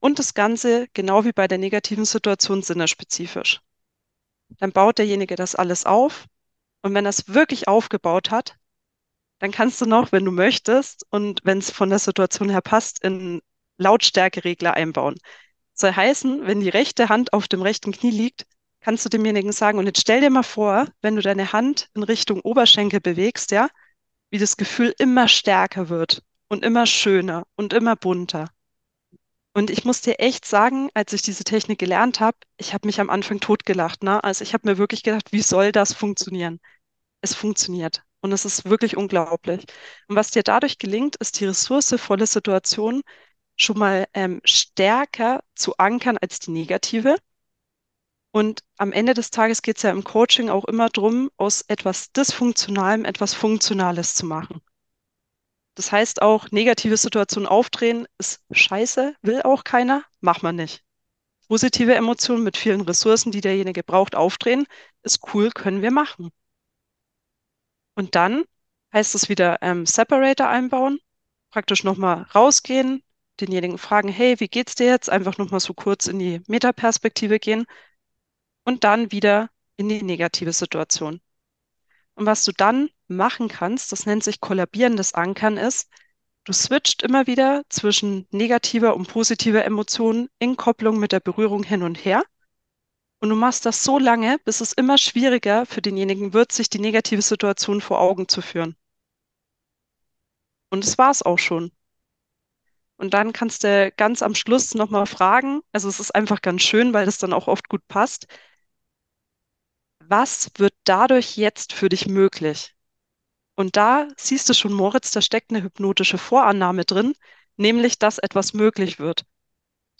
[0.00, 3.60] Und das Ganze, genau wie bei der negativen Situation, sinnespezifisch.
[4.58, 6.26] Dann baut derjenige das alles auf.
[6.82, 8.56] Und wenn er es wirklich aufgebaut hat,
[9.38, 13.02] dann kannst du noch, wenn du möchtest und wenn es von der Situation her passt,
[13.04, 13.42] in
[13.82, 15.16] Lautstärkeregler einbauen.
[15.74, 18.46] soll heißen, wenn die rechte Hand auf dem rechten Knie liegt,
[18.80, 22.02] kannst du demjenigen sagen, und jetzt stell dir mal vor, wenn du deine Hand in
[22.02, 23.68] Richtung Oberschenkel bewegst, ja,
[24.30, 28.48] wie das Gefühl immer stärker wird und immer schöner und immer bunter.
[29.54, 33.00] Und ich muss dir echt sagen, als ich diese Technik gelernt habe, ich habe mich
[33.00, 34.02] am Anfang totgelacht.
[34.02, 34.22] Ne?
[34.24, 36.58] Also ich habe mir wirklich gedacht, wie soll das funktionieren?
[37.20, 38.02] Es funktioniert.
[38.22, 39.66] Und es ist wirklich unglaublich.
[40.08, 43.02] Und was dir dadurch gelingt, ist die ressourcevolle Situation
[43.56, 47.16] schon mal ähm, stärker zu ankern als die negative.
[48.32, 52.12] Und am Ende des Tages geht es ja im Coaching auch immer darum, aus etwas
[52.12, 54.62] Dysfunktionalem etwas Funktionales zu machen.
[55.74, 60.82] Das heißt auch, negative Situationen aufdrehen ist scheiße, will auch keiner, macht man nicht.
[61.48, 64.66] Positive Emotionen mit vielen Ressourcen, die derjenige braucht, aufdrehen,
[65.02, 66.30] ist cool, können wir machen.
[67.94, 68.44] Und dann
[68.92, 70.98] heißt es wieder ähm, Separator einbauen,
[71.50, 73.02] praktisch nochmal rausgehen,
[73.40, 75.10] denjenigen fragen, hey, wie geht's dir jetzt?
[75.10, 77.66] Einfach nochmal so kurz in die Metaperspektive gehen
[78.64, 81.20] und dann wieder in die negative Situation.
[82.14, 85.88] Und was du dann machen kannst, das nennt sich kollabierendes Ankern, ist,
[86.44, 91.82] du switcht immer wieder zwischen negativer und positiver Emotion in Kopplung mit der Berührung hin
[91.82, 92.22] und her.
[93.20, 96.80] Und du machst das so lange, bis es immer schwieriger für denjenigen wird, sich die
[96.80, 98.76] negative Situation vor Augen zu führen.
[100.70, 101.70] Und das war es auch schon.
[103.02, 106.94] Und dann kannst du ganz am Schluss nochmal fragen, also es ist einfach ganz schön,
[106.94, 108.28] weil das dann auch oft gut passt.
[109.98, 112.76] Was wird dadurch jetzt für dich möglich?
[113.56, 117.14] Und da siehst du schon, Moritz, da steckt eine hypnotische Vorannahme drin,
[117.56, 119.24] nämlich, dass etwas möglich wird.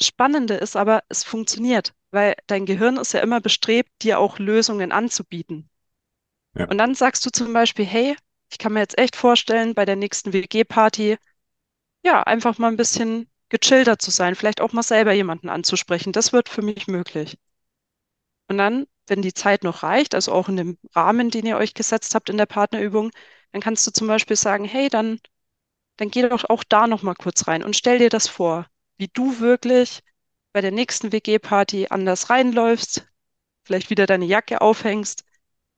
[0.00, 4.92] Spannende ist aber, es funktioniert, weil dein Gehirn ist ja immer bestrebt, dir auch Lösungen
[4.92, 5.68] anzubieten.
[6.54, 6.68] Ja.
[6.68, 8.14] Und dann sagst du zum Beispiel, hey,
[8.48, 11.18] ich kann mir jetzt echt vorstellen, bei der nächsten WG-Party,
[12.04, 16.12] ja, einfach mal ein bisschen gechillter zu sein, vielleicht auch mal selber jemanden anzusprechen.
[16.12, 17.38] Das wird für mich möglich.
[18.48, 21.74] Und dann, wenn die Zeit noch reicht, also auch in dem Rahmen, den ihr euch
[21.74, 23.10] gesetzt habt in der Partnerübung,
[23.52, 25.20] dann kannst du zum Beispiel sagen, hey, dann,
[25.96, 28.66] dann geh doch auch da noch mal kurz rein und stell dir das vor,
[28.98, 30.02] wie du wirklich
[30.52, 33.06] bei der nächsten WG-Party anders reinläufst,
[33.64, 35.24] vielleicht wieder deine Jacke aufhängst,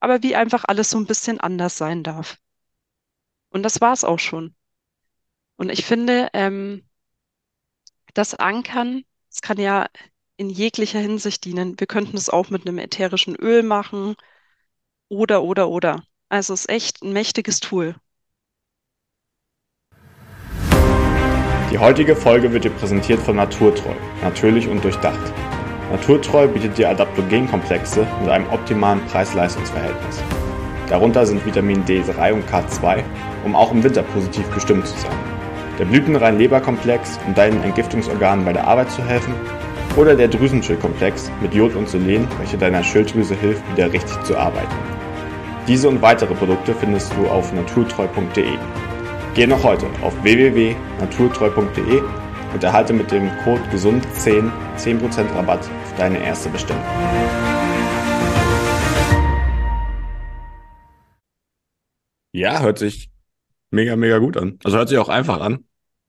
[0.01, 2.39] aber wie einfach alles so ein bisschen anders sein darf.
[3.51, 4.55] Und das war's auch schon.
[5.57, 6.83] Und ich finde, ähm,
[8.15, 9.87] das Ankern, das kann ja
[10.37, 11.79] in jeglicher Hinsicht dienen.
[11.79, 14.17] Wir könnten es auch mit einem ätherischen Öl machen
[15.09, 16.03] oder, oder, oder.
[16.29, 17.95] Also es ist echt ein mächtiges Tool.
[21.71, 25.33] Die heutige Folge wird dir präsentiert von Naturtreu, natürlich und durchdacht.
[25.91, 30.23] Naturtreu bietet dir Adaptogenkomplexe mit einem optimalen Preis-Leistungs-Verhältnis.
[30.89, 33.03] Darunter sind Vitamin D3 und K2,
[33.45, 35.34] um auch im Winter positiv gestimmt zu sein.
[35.79, 39.35] Der blütenrein Leberkomplex, um deinen Entgiftungsorganen bei der Arbeit zu helfen,
[39.97, 44.75] oder der Drüsenschildkomplex mit Jod und Selen, welche deiner Schilddrüse hilft, wieder richtig zu arbeiten.
[45.67, 48.59] Diese und weitere Produkte findest du auf naturtreu.de.
[49.35, 52.03] Geh noch heute auf www.naturtreu.de
[52.53, 56.83] und erhalte mit dem Code GESUND10 10% Rabatt auf deine erste Bestellung.
[62.33, 63.14] Ja, hört sich
[63.75, 64.59] mega, mega gut an.
[64.65, 65.65] Also hört sich auch einfach an,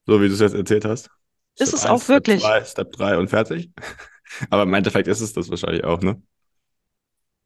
[0.05, 1.09] so wie du es jetzt erzählt hast.
[1.57, 2.41] Ist Step es auch wirklich.
[2.41, 3.71] Step 2, Step 3 und fertig.
[4.49, 6.21] Aber im Endeffekt ist es das wahrscheinlich auch, ne?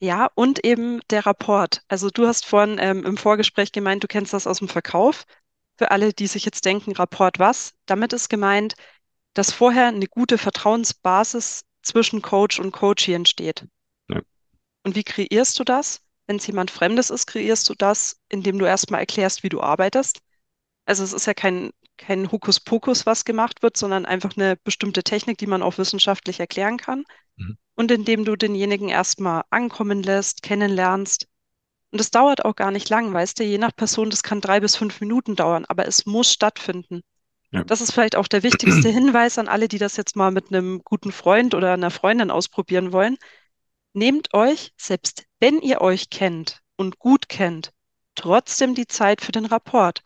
[0.02, 1.82] Ja, und eben der Rapport.
[1.90, 5.26] Also du hast vorhin ähm, im Vorgespräch gemeint, du kennst das aus dem Verkauf.
[5.78, 7.74] Für alle, die sich jetzt denken, Rapport was?
[7.86, 8.76] Damit ist gemeint,
[9.34, 13.66] dass vorher eine gute Vertrauensbasis zwischen Coach und Coachee entsteht.
[14.10, 14.22] Ja.
[14.84, 16.02] Und wie kreierst du das?
[16.30, 20.20] Wenn es jemand Fremdes ist, kreierst du das, indem du erstmal erklärst, wie du arbeitest.
[20.86, 25.38] Also es ist ja kein, kein Hokuspokus, was gemacht wird, sondern einfach eine bestimmte Technik,
[25.40, 27.04] die man auch wissenschaftlich erklären kann.
[27.36, 31.30] Mhm und indem du denjenigen erstmal ankommen lässt, kennenlernst.
[31.92, 34.60] Und es dauert auch gar nicht lang, weißt du, je nach Person, das kann drei
[34.60, 37.04] bis fünf Minuten dauern, aber es muss stattfinden.
[37.52, 37.64] Ja.
[37.64, 40.82] Das ist vielleicht auch der wichtigste Hinweis an alle, die das jetzt mal mit einem
[40.84, 43.16] guten Freund oder einer Freundin ausprobieren wollen.
[43.94, 47.72] Nehmt euch, selbst wenn ihr euch kennt und gut kennt,
[48.16, 50.04] trotzdem die Zeit für den Rapport.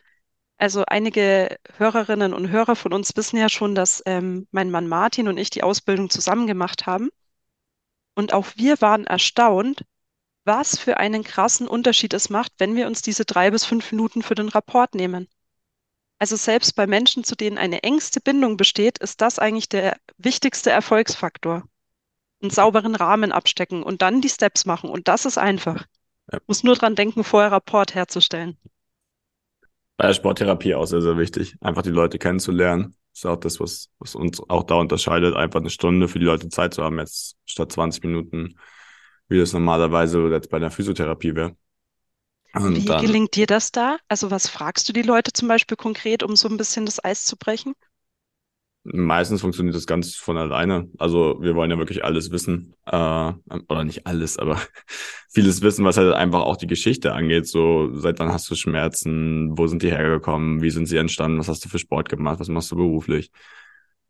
[0.57, 5.27] Also einige Hörerinnen und Hörer von uns wissen ja schon, dass ähm, mein Mann Martin
[5.27, 7.09] und ich die Ausbildung zusammen gemacht haben.
[8.15, 9.83] Und auch wir waren erstaunt,
[10.45, 14.21] was für einen krassen Unterschied es macht, wenn wir uns diese drei bis fünf Minuten
[14.21, 15.27] für den Rapport nehmen.
[16.19, 20.69] Also selbst bei Menschen, zu denen eine engste Bindung besteht, ist das eigentlich der wichtigste
[20.69, 21.63] Erfolgsfaktor.
[22.43, 24.89] Einen sauberen Rahmen abstecken und dann die Steps machen.
[24.89, 25.85] Und das ist einfach.
[26.31, 26.39] Ja.
[26.45, 28.57] Muss nur dran denken, vorher Rapport herzustellen.
[29.97, 33.89] Bei der Sporttherapie auch sehr, sehr wichtig, einfach die Leute kennenzulernen ist auch das, was,
[33.99, 37.37] was uns auch da unterscheidet, einfach eine Stunde für die Leute Zeit zu haben, jetzt
[37.45, 38.55] statt 20 Minuten,
[39.27, 41.55] wie das normalerweise jetzt bei der Physiotherapie wäre.
[42.53, 43.97] Und wie dann, gelingt dir das da?
[44.07, 47.25] Also was fragst du die Leute zum Beispiel konkret, um so ein bisschen das Eis
[47.25, 47.73] zu brechen?
[48.85, 50.89] Meistens funktioniert das ganz von alleine.
[50.97, 52.75] Also wir wollen ja wirklich alles wissen.
[52.85, 52.91] Äh,
[53.69, 54.59] oder nicht alles, aber
[55.29, 57.47] vieles wissen, was halt einfach auch die Geschichte angeht.
[57.47, 59.57] So, seit wann hast du Schmerzen?
[59.57, 60.61] Wo sind die hergekommen?
[60.61, 61.39] Wie sind sie entstanden?
[61.39, 62.39] Was hast du für Sport gemacht?
[62.39, 63.31] Was machst du beruflich?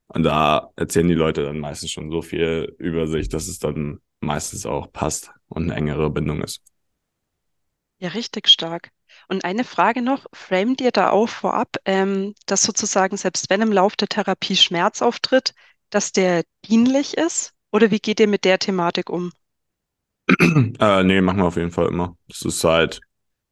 [0.08, 4.00] Und da erzählen die Leute dann meistens schon so viel über sich, dass es dann
[4.22, 6.62] meistens auch passt und eine engere Bindung ist.
[8.00, 8.90] Ja, richtig stark.
[9.28, 13.72] Und eine Frage noch, framet ihr da auch vorab, ähm, dass sozusagen selbst wenn im
[13.72, 15.54] Lauf der Therapie Schmerz auftritt,
[15.90, 17.54] dass der dienlich ist?
[17.72, 19.32] Oder wie geht ihr mit der Thematik um?
[20.80, 22.16] äh, nee, machen wir auf jeden Fall immer.
[22.28, 23.02] Das ist halt,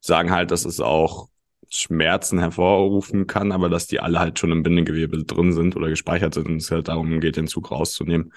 [0.00, 1.28] sagen halt, dass es auch
[1.68, 6.34] Schmerzen hervorrufen kann, aber dass die alle halt schon im Bindegewebe drin sind oder gespeichert
[6.34, 8.32] sind und es halt darum geht, den Zug rauszunehmen.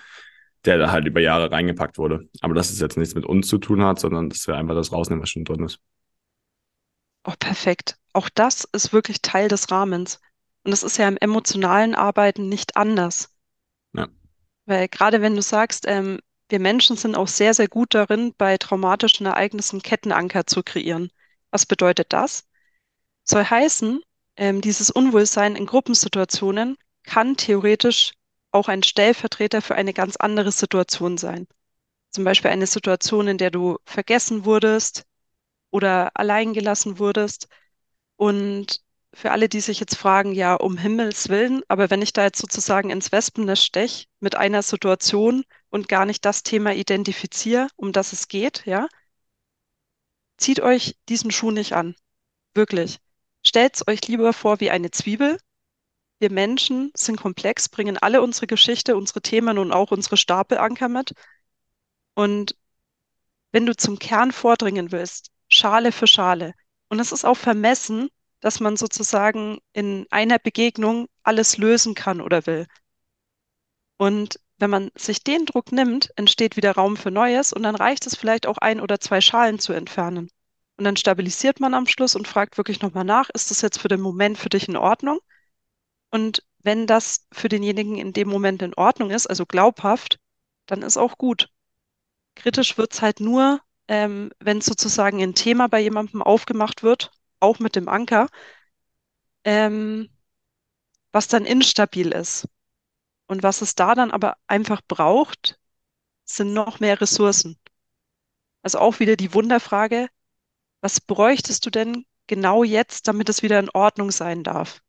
[0.65, 2.27] der da halt über Jahre reingepackt wurde.
[2.41, 4.91] Aber dass es jetzt nichts mit uns zu tun hat, sondern dass wir einfach das
[4.91, 5.79] rausnehmen, was schon drin ist.
[7.25, 7.97] Oh, perfekt.
[8.13, 10.19] Auch das ist wirklich Teil des Rahmens.
[10.63, 13.35] Und das ist ja im emotionalen Arbeiten nicht anders.
[13.93, 14.07] Ja.
[14.65, 18.57] Weil gerade wenn du sagst, ähm, wir Menschen sind auch sehr, sehr gut darin, bei
[18.57, 21.09] traumatischen Ereignissen Kettenanker zu kreieren.
[21.49, 22.45] Was bedeutet das?
[23.23, 24.01] Soll heißen,
[24.37, 28.13] ähm, dieses Unwohlsein in Gruppensituationen kann theoretisch
[28.51, 31.47] auch ein Stellvertreter für eine ganz andere Situation sein.
[32.11, 35.05] Zum Beispiel eine Situation, in der du vergessen wurdest
[35.75, 37.49] oder allein gelassen wurdest.
[38.15, 38.81] Und
[39.13, 42.39] für alle, die sich jetzt fragen, ja, um Himmels Willen, aber wenn ich da jetzt
[42.39, 48.13] sozusagen ins Wespennest stech mit einer Situation und gar nicht das Thema identifiziere, um das
[48.13, 48.87] es geht, ja,
[50.37, 51.95] zieht euch diesen Schuh nicht an.
[52.53, 52.99] Wirklich.
[53.45, 55.37] Stellt es euch lieber vor wie eine Zwiebel.
[56.19, 61.13] Wir Menschen sind komplex, bringen alle unsere Geschichte, unsere Themen und auch unsere Stapelanker mit.
[62.13, 62.55] Und
[63.51, 66.53] wenn du zum Kern vordringen willst, Schale für Schale,
[66.89, 68.09] und es ist auch vermessen,
[68.41, 72.67] dass man sozusagen in einer Begegnung alles lösen kann oder will.
[73.97, 78.05] Und wenn man sich den Druck nimmt, entsteht wieder Raum für Neues und dann reicht
[78.05, 80.29] es vielleicht auch ein oder zwei Schalen zu entfernen.
[80.77, 83.87] Und dann stabilisiert man am Schluss und fragt wirklich nochmal nach, ist das jetzt für
[83.87, 85.19] den Moment für dich in Ordnung?
[86.11, 90.19] Und wenn das für denjenigen in dem Moment in Ordnung ist, also glaubhaft,
[90.65, 91.49] dann ist auch gut.
[92.35, 97.59] Kritisch wird es halt nur, ähm, wenn sozusagen ein Thema bei jemandem aufgemacht wird, auch
[97.59, 98.27] mit dem Anker,
[99.43, 100.09] ähm,
[101.11, 102.47] was dann instabil ist.
[103.27, 105.59] Und was es da dann aber einfach braucht,
[106.25, 107.57] sind noch mehr Ressourcen.
[108.61, 110.09] Also auch wieder die Wunderfrage,
[110.81, 114.81] was bräuchtest du denn genau jetzt, damit es wieder in Ordnung sein darf?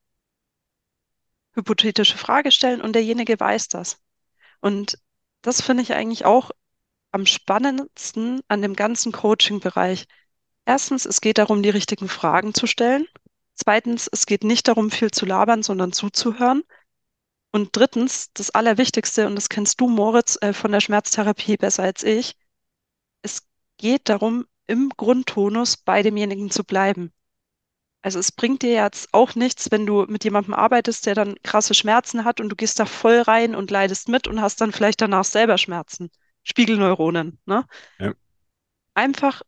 [1.55, 4.03] Hypothetische Frage stellen und derjenige weiß das.
[4.61, 4.99] Und
[5.43, 6.51] das finde ich eigentlich auch
[7.17, 10.07] am spannendsten an dem ganzen Coaching-Bereich.
[10.67, 13.07] Erstens, es geht darum, die richtigen Fragen zu stellen.
[13.55, 16.63] Zweitens, es geht nicht darum, viel zu labern, sondern zuzuhören.
[17.53, 22.03] Und drittens, das Allerwichtigste, und das kennst du, Moritz, äh, von der Schmerztherapie besser als
[22.03, 22.37] ich,
[23.23, 23.49] es
[23.79, 27.15] geht darum, im Grundtonus bei demjenigen zu bleiben.
[28.03, 31.73] Also es bringt dir jetzt auch nichts, wenn du mit jemandem arbeitest, der dann krasse
[31.73, 35.01] Schmerzen hat und du gehst da voll rein und leidest mit und hast dann vielleicht
[35.01, 36.11] danach selber Schmerzen.
[36.47, 37.67] Spiegelneuronen, ne?
[37.99, 38.15] Ja.
[38.95, 39.43] Einfach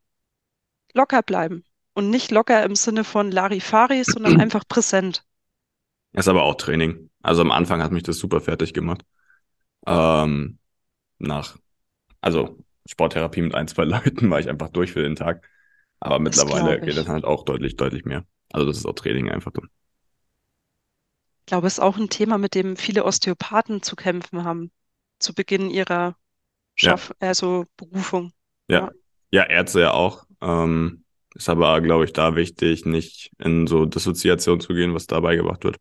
[0.94, 1.64] locker bleiben.
[1.94, 5.24] Und nicht locker im Sinne von Larifari, sondern einfach präsent.
[6.12, 7.08] Das ist aber auch Training.
[7.22, 9.02] Also am Anfang hat mich das super fertig gemacht.
[9.86, 10.58] Ähm,
[11.18, 11.56] nach,
[12.20, 15.48] also Sporttherapie mit ein, zwei Leuten war ich einfach durch für den Tag.
[16.00, 18.24] Aber mittlerweile geht das halt auch deutlich, deutlich mehr.
[18.52, 19.52] Also das ist auch Training einfach.
[19.54, 24.72] Ich glaube, es ist auch ein Thema, mit dem viele Osteopathen zu kämpfen haben.
[25.20, 26.16] Zu Beginn ihrer
[26.78, 27.28] Schaff ja.
[27.28, 28.32] also Berufung.
[28.68, 28.90] Ja.
[29.30, 30.24] ja, Ärzte ja auch.
[30.40, 35.36] Ähm, ist aber, glaube ich, da wichtig, nicht in so Dissoziation zu gehen, was dabei
[35.36, 35.76] gemacht wird.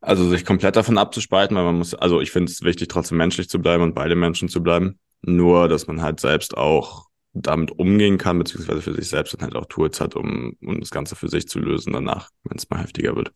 [0.00, 3.50] Also sich komplett davon abzuspalten, weil man muss, also ich finde es wichtig, trotzdem menschlich
[3.50, 4.98] zu bleiben und beide Menschen zu bleiben.
[5.22, 9.56] Nur, dass man halt selbst auch damit umgehen kann, beziehungsweise für sich selbst dann halt
[9.56, 12.80] auch Tools hat, um, um das Ganze für sich zu lösen danach, wenn es mal
[12.80, 13.32] heftiger wird.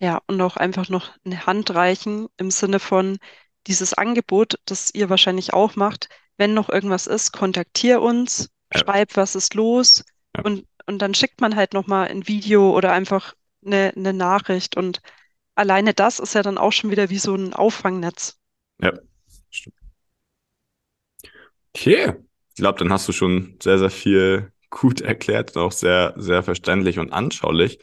[0.00, 3.18] Ja, und auch einfach noch eine Hand reichen im Sinne von
[3.66, 8.80] dieses Angebot, das ihr wahrscheinlich auch macht, wenn noch irgendwas ist, kontaktier uns, ja.
[8.80, 10.04] schreib, was ist los
[10.36, 10.42] ja.
[10.44, 15.00] und, und dann schickt man halt nochmal ein Video oder einfach eine, eine Nachricht und
[15.54, 18.38] alleine das ist ja dann auch schon wieder wie so ein Auffangnetz.
[18.80, 18.92] Ja,
[19.50, 19.76] stimmt.
[21.74, 22.14] Okay,
[22.50, 26.42] ich glaube, dann hast du schon sehr, sehr viel gut erklärt und auch sehr, sehr
[26.42, 27.78] verständlich und anschaulich.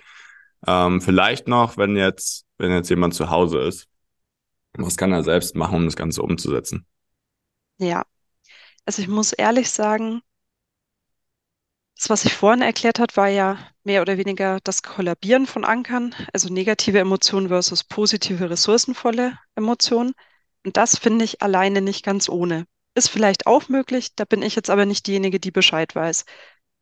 [0.65, 3.87] Ähm, vielleicht noch, wenn jetzt, wenn jetzt jemand zu Hause ist,
[4.77, 6.85] was kann er selbst machen, um das Ganze umzusetzen?
[7.77, 8.03] Ja,
[8.85, 10.21] also ich muss ehrlich sagen,
[11.97, 16.13] das, was ich vorhin erklärt hat, war ja mehr oder weniger das Kollabieren von Ankern,
[16.33, 20.13] also negative Emotionen versus positive, ressourcenvolle Emotionen.
[20.65, 22.65] Und das finde ich alleine nicht ganz ohne.
[22.95, 26.25] Ist vielleicht auch möglich, da bin ich jetzt aber nicht diejenige, die Bescheid weiß.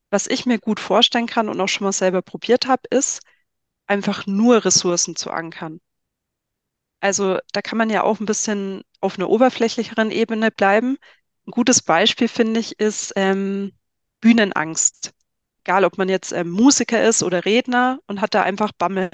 [0.10, 3.22] Was ich mir gut vorstellen kann und auch schon mal selber probiert habe, ist
[3.88, 5.80] einfach nur Ressourcen zu ankern.
[7.02, 10.98] Also da kann man ja auch ein bisschen auf einer oberflächlicheren Ebene bleiben.
[11.48, 13.74] Ein gutes Beispiel, finde ich, ist ähm,
[14.22, 15.14] Bühnenangst.
[15.66, 19.10] Egal, ob man jetzt ähm, Musiker ist oder Redner und hat da einfach Bammel.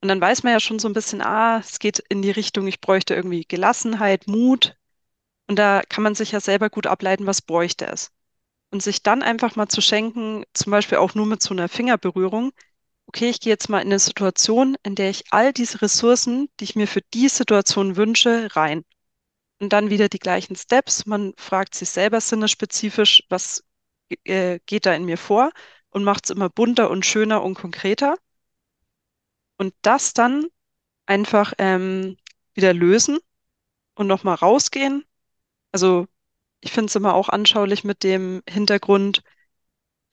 [0.00, 2.66] Und dann weiß man ja schon so ein bisschen, ah, es geht in die Richtung,
[2.66, 4.76] ich bräuchte irgendwie Gelassenheit, Mut,
[5.46, 8.12] und da kann man sich ja selber gut ableiten, was bräuchte es.
[8.70, 12.52] Und sich dann einfach mal zu schenken, zum Beispiel auch nur mit so einer Fingerberührung,
[13.14, 16.64] okay, ich gehe jetzt mal in eine Situation, in der ich all diese Ressourcen, die
[16.64, 18.84] ich mir für die Situation wünsche, rein.
[19.60, 21.06] und dann wieder die gleichen Steps.
[21.06, 23.64] Man fragt sich selber sinnesspezifisch, was
[24.24, 25.52] äh, geht da in mir vor
[25.90, 28.16] und macht es immer bunter und schöner und konkreter.
[29.58, 30.46] Und das dann
[31.06, 32.16] einfach ähm,
[32.54, 33.18] wieder lösen
[33.96, 35.04] und nochmal rausgehen.
[35.72, 36.06] Also
[36.60, 39.22] ich finde es immer auch anschaulich mit dem Hintergrund,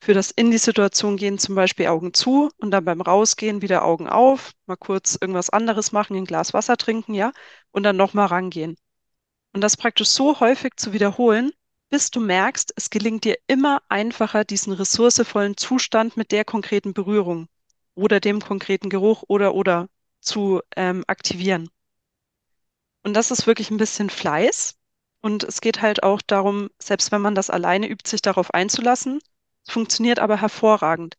[0.02, 3.84] für das in die Situation gehen, zum Beispiel Augen zu und dann beim Rausgehen wieder
[3.84, 7.32] Augen auf, mal kurz irgendwas anderes machen, ein Glas Wasser trinken, ja,
[7.70, 8.76] und dann nochmal rangehen.
[9.52, 11.52] Und das praktisch so häufig zu wiederholen,
[11.88, 17.46] bis du merkst, es gelingt dir immer einfacher, diesen ressourcevollen Zustand mit der konkreten Berührung
[17.94, 19.86] oder dem konkreten Geruch oder oder
[20.20, 21.70] zu ähm, aktivieren.
[23.04, 24.74] Und das ist wirklich ein bisschen Fleiß.
[25.20, 29.20] Und es geht halt auch darum, selbst wenn man das alleine übt, sich darauf einzulassen,
[29.66, 31.16] es funktioniert aber hervorragend.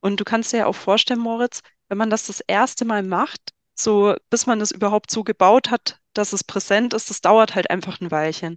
[0.00, 3.52] Und du kannst dir ja auch vorstellen, Moritz, wenn man das das erste Mal macht,
[3.74, 7.70] so bis man es überhaupt so gebaut hat, dass es präsent ist, das dauert halt
[7.70, 8.56] einfach ein Weilchen.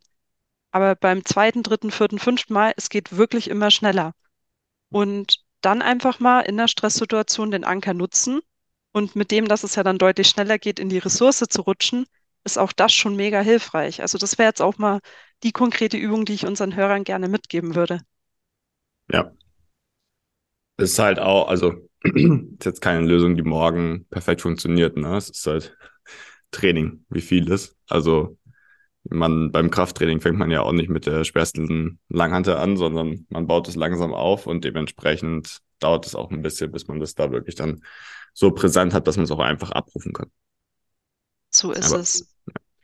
[0.71, 4.13] Aber beim zweiten, dritten, vierten, fünften Mal, es geht wirklich immer schneller.
[4.89, 8.41] Und dann einfach mal in der Stresssituation den Anker nutzen
[8.91, 12.05] und mit dem, dass es ja dann deutlich schneller geht, in die Ressource zu rutschen,
[12.43, 14.01] ist auch das schon mega hilfreich.
[14.01, 14.99] Also das wäre jetzt auch mal
[15.43, 18.01] die konkrete Übung, die ich unseren Hörern gerne mitgeben würde.
[19.11, 19.31] Ja.
[20.77, 24.97] Es ist halt auch, also ist jetzt keine Lösung, die morgen perfekt funktioniert.
[24.97, 25.17] Ne?
[25.17, 25.77] Es ist halt
[26.51, 27.75] Training, wie viel ist.
[27.87, 28.37] Also
[29.03, 33.47] man beim Krafttraining fängt man ja auch nicht mit der schwersten Langhantel an, sondern man
[33.47, 37.31] baut es langsam auf und dementsprechend dauert es auch ein bisschen, bis man das da
[37.31, 37.81] wirklich dann
[38.33, 40.29] so präsent hat, dass man es auch einfach abrufen kann.
[41.49, 42.35] So ist aber, es.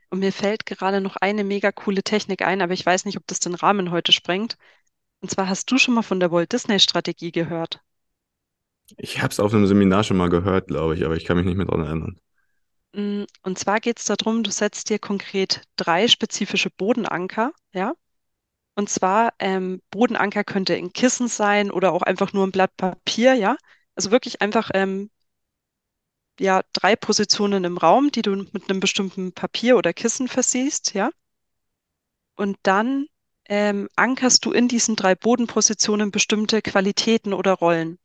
[0.09, 3.27] Und mir fällt gerade noch eine mega coole Technik ein, aber ich weiß nicht, ob
[3.27, 4.57] das den Rahmen heute sprengt.
[5.25, 7.81] Und zwar hast du schon mal von der Walt Disney Strategie gehört?
[8.95, 11.47] Ich habe es auf einem Seminar schon mal gehört, glaube ich, aber ich kann mich
[11.47, 12.19] nicht mehr daran erinnern.
[12.93, 17.95] Mm, und zwar geht es darum, du setzt dir konkret drei spezifische Bodenanker, ja?
[18.75, 23.33] Und zwar ähm, Bodenanker könnte in Kissen sein oder auch einfach nur ein Blatt Papier,
[23.33, 23.57] ja?
[23.95, 25.09] Also wirklich einfach ähm,
[26.39, 31.09] ja drei Positionen im Raum, die du mit einem bestimmten Papier oder Kissen versiehst, ja?
[32.35, 33.07] Und dann
[33.47, 37.99] ähm, ankerst du in diesen drei Bodenpositionen bestimmte Qualitäten oder Rollen.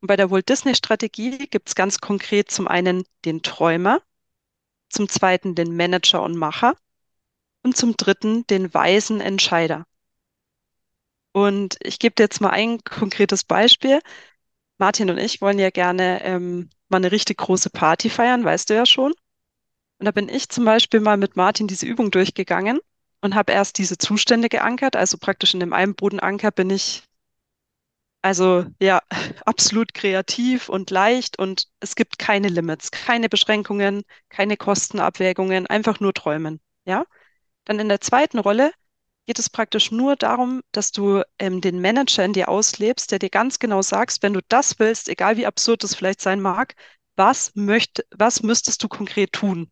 [0.00, 4.00] Und bei der Walt Disney Strategie gibt es ganz konkret zum einen den Träumer,
[4.88, 6.76] zum zweiten den Manager und Macher
[7.62, 9.86] und zum dritten den weisen Entscheider.
[11.32, 14.00] Und ich gebe dir jetzt mal ein konkretes Beispiel.
[14.78, 18.74] Martin und ich wollen ja gerne ähm, mal eine richtig große Party feiern, weißt du
[18.74, 19.12] ja schon.
[19.98, 22.78] Und da bin ich zum Beispiel mal mit Martin diese Übung durchgegangen
[23.20, 24.96] und habe erst diese Zustände geankert.
[24.96, 27.02] Also praktisch in dem einen Bodenanker bin ich
[28.22, 29.00] also ja
[29.46, 36.12] absolut kreativ und leicht und es gibt keine Limits, keine Beschränkungen, keine Kostenabwägungen, einfach nur
[36.12, 36.60] träumen.
[36.84, 37.04] Ja.
[37.64, 38.72] Dann in der zweiten Rolle
[39.26, 43.30] geht es praktisch nur darum, dass du ähm, den Manager in dir auslebst, der dir
[43.30, 46.74] ganz genau sagst, wenn du das willst, egal wie absurd es vielleicht sein mag,
[47.16, 49.70] was möcht, was müsstest du konkret tun?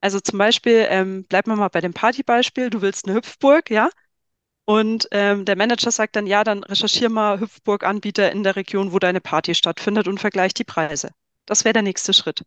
[0.00, 3.90] Also zum Beispiel, ähm, bleiben wir mal bei dem Partybeispiel, du willst eine Hüpfburg, ja?
[4.64, 8.98] Und ähm, der Manager sagt dann, ja, dann recherchier mal Hüpfburg-Anbieter in der Region, wo
[8.98, 11.10] deine Party stattfindet und vergleich die Preise.
[11.46, 12.42] Das wäre der nächste Schritt.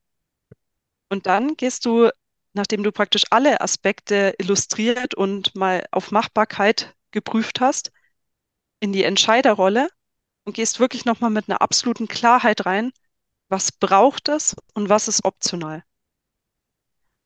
[1.10, 2.10] Und dann gehst du,
[2.54, 7.92] nachdem du praktisch alle Aspekte illustriert und mal auf Machbarkeit geprüft hast,
[8.80, 9.90] in die Entscheiderrolle
[10.46, 12.92] und gehst wirklich nochmal mit einer absoluten Klarheit rein,
[13.50, 15.84] was braucht es und was ist optional.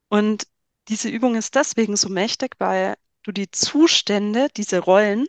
[0.10, 0.48] Und
[0.88, 5.26] diese Übung ist deswegen so mächtig, weil du die Zustände, diese Rollen,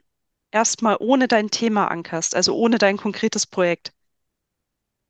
[0.50, 3.92] erstmal ohne dein Thema ankerst, also ohne dein konkretes Projekt.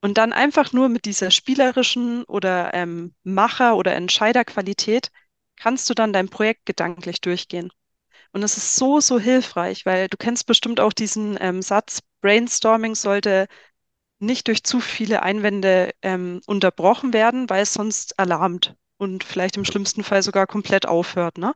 [0.01, 5.11] Und dann einfach nur mit dieser spielerischen oder ähm, Macher- oder Entscheiderqualität
[5.57, 7.73] kannst du dann dein Projekt gedanklich durchgehen.
[8.33, 12.95] Und es ist so, so hilfreich, weil du kennst bestimmt auch diesen ähm, Satz, Brainstorming
[12.95, 13.47] sollte
[14.19, 19.65] nicht durch zu viele Einwände ähm, unterbrochen werden, weil es sonst alarmt und vielleicht im
[19.65, 21.39] schlimmsten Fall sogar komplett aufhört.
[21.39, 21.55] Ne?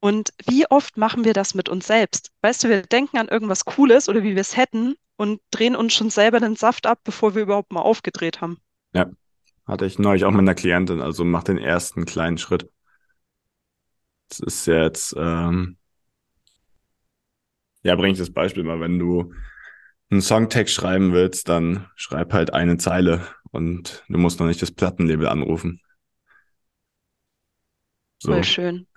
[0.00, 2.30] Und wie oft machen wir das mit uns selbst?
[2.42, 5.94] Weißt du, wir denken an irgendwas Cooles oder wie wir es hätten und drehen uns
[5.94, 8.58] schon selber den Saft ab, bevor wir überhaupt mal aufgedreht haben.
[8.92, 9.10] Ja,
[9.66, 11.00] hatte ich neulich auch mit einer Klientin.
[11.00, 12.70] Also mach den ersten kleinen Schritt.
[14.28, 15.78] Das ist jetzt, ähm,
[17.82, 19.32] ja, bringe ich das Beispiel mal, wenn du
[20.10, 24.70] einen Songtext schreiben willst, dann schreib halt eine Zeile und du musst noch nicht das
[24.70, 25.80] Plattenlabel anrufen.
[28.18, 28.32] So.
[28.32, 28.86] Voll schön.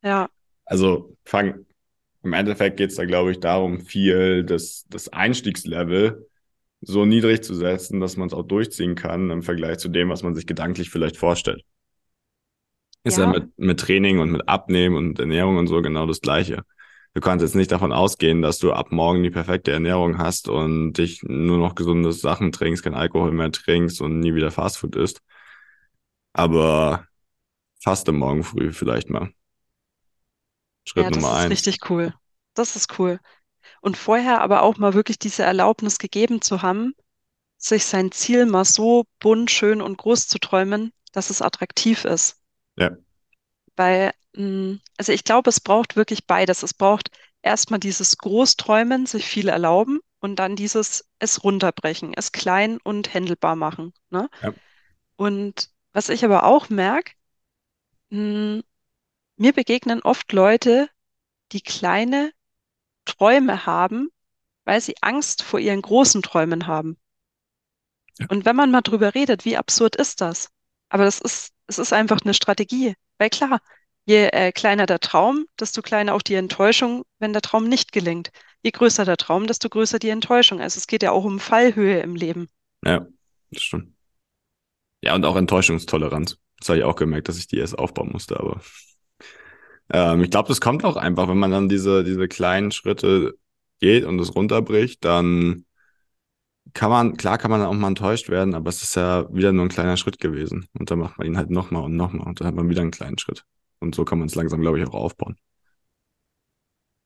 [0.00, 0.30] Ja.
[0.64, 1.66] Also fang,
[2.22, 6.28] im Endeffekt geht es da, glaube ich, darum, viel das, das Einstiegslevel
[6.80, 10.22] so niedrig zu setzen, dass man es auch durchziehen kann im Vergleich zu dem, was
[10.22, 11.64] man sich gedanklich vielleicht vorstellt.
[13.02, 16.20] Ist ja, ja mit, mit Training und mit Abnehmen und Ernährung und so genau das
[16.20, 16.62] Gleiche.
[17.14, 20.92] Du kannst jetzt nicht davon ausgehen, dass du ab morgen die perfekte Ernährung hast und
[20.92, 25.22] dich nur noch gesunde Sachen trinkst, kein Alkohol mehr trinkst und nie wieder Fastfood isst.
[26.32, 27.07] Aber
[27.78, 29.30] faste morgen früh vielleicht mal.
[30.84, 31.36] Schritt ja, Nummer eins.
[31.36, 32.14] Das ist richtig cool.
[32.54, 33.20] Das ist cool.
[33.80, 36.94] Und vorher aber auch mal wirklich diese Erlaubnis gegeben zu haben,
[37.58, 42.40] sich sein Ziel mal so bunt, schön und groß zu träumen, dass es attraktiv ist.
[42.76, 42.96] Ja.
[43.76, 46.62] Weil, mm, also ich glaube, es braucht wirklich beides.
[46.62, 47.10] Es braucht
[47.42, 53.56] erstmal dieses Großträumen, sich viel erlauben und dann dieses es runterbrechen, es klein und händelbar
[53.56, 53.92] machen.
[54.10, 54.28] Ne?
[54.42, 54.54] Ja.
[55.16, 57.12] Und was ich aber auch merke,
[58.10, 58.60] mm,
[59.36, 60.88] mir begegnen oft Leute,
[61.52, 62.32] die kleine
[63.04, 64.10] Träume haben,
[64.64, 66.98] weil sie Angst vor ihren großen Träumen haben.
[68.18, 68.26] Ja.
[68.30, 70.50] Und wenn man mal drüber redet, wie absurd ist das?
[70.88, 72.94] Aber das ist, es ist einfach eine Strategie.
[73.18, 73.60] Weil klar,
[74.04, 78.30] je äh, kleiner der Traum, desto kleiner auch die Enttäuschung, wenn der Traum nicht gelingt.
[78.62, 80.60] Je größer der Traum, desto größer die Enttäuschung.
[80.60, 82.48] Also es geht ja auch um Fallhöhe im Leben.
[82.84, 83.06] Ja,
[83.50, 83.94] das stimmt.
[85.00, 86.38] Ja, und auch Enttäuschungstoleranz.
[86.58, 88.60] Das habe ich auch gemerkt, dass ich die erst aufbauen musste, aber
[89.90, 93.34] ähm, ich glaube, das kommt auch einfach, wenn man dann diese, diese kleinen Schritte
[93.80, 95.64] geht und es runterbricht, dann
[96.74, 99.64] kann man, klar kann man auch mal enttäuscht werden, aber es ist ja wieder nur
[99.64, 100.66] ein kleiner Schritt gewesen.
[100.78, 102.90] Und dann macht man ihn halt nochmal und nochmal und dann hat man wieder einen
[102.90, 103.44] kleinen Schritt.
[103.80, 105.36] Und so kann man es langsam, glaube ich, auch aufbauen.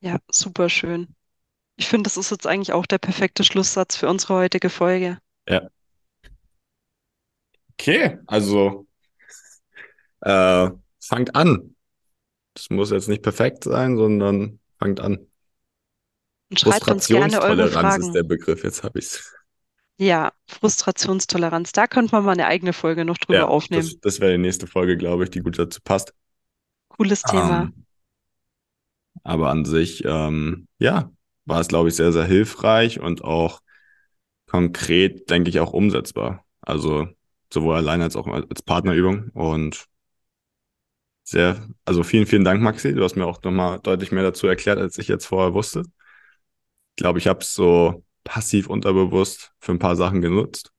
[0.00, 1.14] Ja, super schön.
[1.76, 5.18] Ich finde, das ist jetzt eigentlich auch der perfekte Schlusssatz für unsere heutige Folge.
[5.48, 5.68] Ja.
[7.74, 8.86] Okay, also
[10.22, 10.70] äh,
[11.00, 11.74] fangt an.
[12.54, 15.18] Das muss jetzt nicht perfekt sein, sondern fangt an.
[16.50, 18.02] Und schreibt uns gerne eure Fragen.
[18.02, 19.34] ist der Begriff, jetzt habe ich es.
[19.98, 21.72] Ja, Frustrationstoleranz.
[21.72, 23.82] Da könnte man mal eine eigene Folge noch drüber ja, aufnehmen.
[23.82, 26.12] Das, das wäre die nächste Folge, glaube ich, die gut dazu passt.
[26.88, 27.62] Cooles Thema.
[27.62, 27.86] Ähm,
[29.22, 31.10] aber an sich, ähm, ja,
[31.44, 33.60] war es, glaube ich, sehr, sehr hilfreich und auch
[34.46, 36.44] konkret, denke ich, auch umsetzbar.
[36.60, 37.08] Also
[37.52, 39.86] sowohl allein als auch als Partnerübung und
[41.24, 42.94] sehr, also vielen, vielen Dank, Maxi.
[42.94, 45.84] Du hast mir auch nochmal deutlich mehr dazu erklärt, als ich jetzt vorher wusste.
[46.90, 50.72] Ich glaube, ich habe es so passiv unterbewusst für ein paar Sachen genutzt.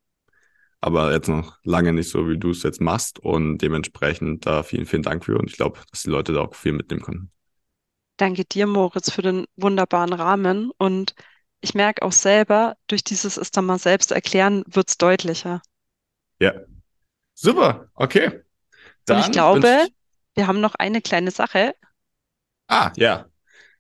[0.82, 3.20] Aber jetzt noch lange nicht so, wie du es jetzt machst.
[3.20, 5.38] Und dementsprechend da vielen, vielen Dank für.
[5.38, 7.32] Und ich glaube, dass die Leute da auch viel mitnehmen können.
[8.18, 10.72] Danke dir, Moritz, für den wunderbaren Rahmen.
[10.78, 11.16] Und
[11.62, 15.62] ich merke auch selber, durch dieses es dann mal selbst erklären, wird es deutlicher.
[16.40, 16.54] Ja.
[17.34, 18.42] Super, okay.
[19.06, 19.88] Dann Und ich glaube.
[20.36, 21.74] Wir haben noch eine kleine Sache.
[22.68, 23.26] Ah, ja.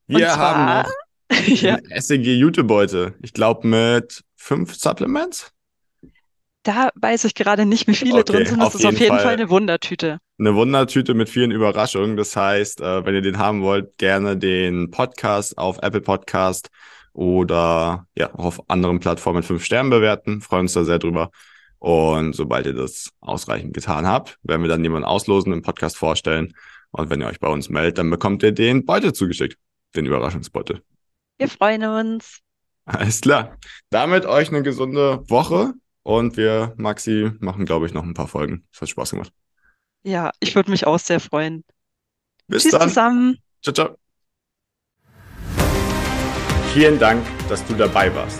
[0.07, 0.37] Wir zwar...
[0.37, 0.93] haben noch
[1.47, 1.77] ja.
[1.95, 3.15] SEG Jutebeutel.
[3.21, 5.51] Ich glaube mit fünf Supplements.
[6.63, 8.61] Da weiß ich gerade nicht, wie viele okay, drin sind.
[8.61, 10.19] Das ist auf jeden Fall, Fall, eine Wundertüte.
[10.39, 12.15] Eine Wundertüte mit vielen Überraschungen.
[12.15, 16.69] Das heißt, äh, wenn ihr den haben wollt, gerne den Podcast auf Apple Podcast
[17.11, 20.41] oder ja auch auf anderen Plattformen fünf Sternen bewerten.
[20.41, 21.31] Freuen uns da sehr drüber.
[21.83, 26.53] Und sobald ihr das ausreichend getan habt, werden wir dann jemanden auslosen, im Podcast vorstellen.
[26.91, 29.57] Und wenn ihr euch bei uns meldet, dann bekommt ihr den Beutel zugeschickt,
[29.93, 30.81] den Überraschungsbeutel.
[31.37, 32.39] Wir freuen uns.
[32.85, 33.57] Alles klar.
[33.89, 35.73] Damit euch eine gesunde Woche
[36.03, 38.65] und wir, Maxi, machen, glaube ich, noch ein paar Folgen.
[38.71, 39.33] Es hat Spaß gemacht.
[40.03, 41.65] Ja, ich würde mich auch sehr freuen.
[42.47, 42.87] Bis Tschüss dann.
[42.87, 43.37] zusammen.
[43.61, 43.97] Ciao, ciao.
[46.73, 48.39] Vielen Dank, dass du dabei warst.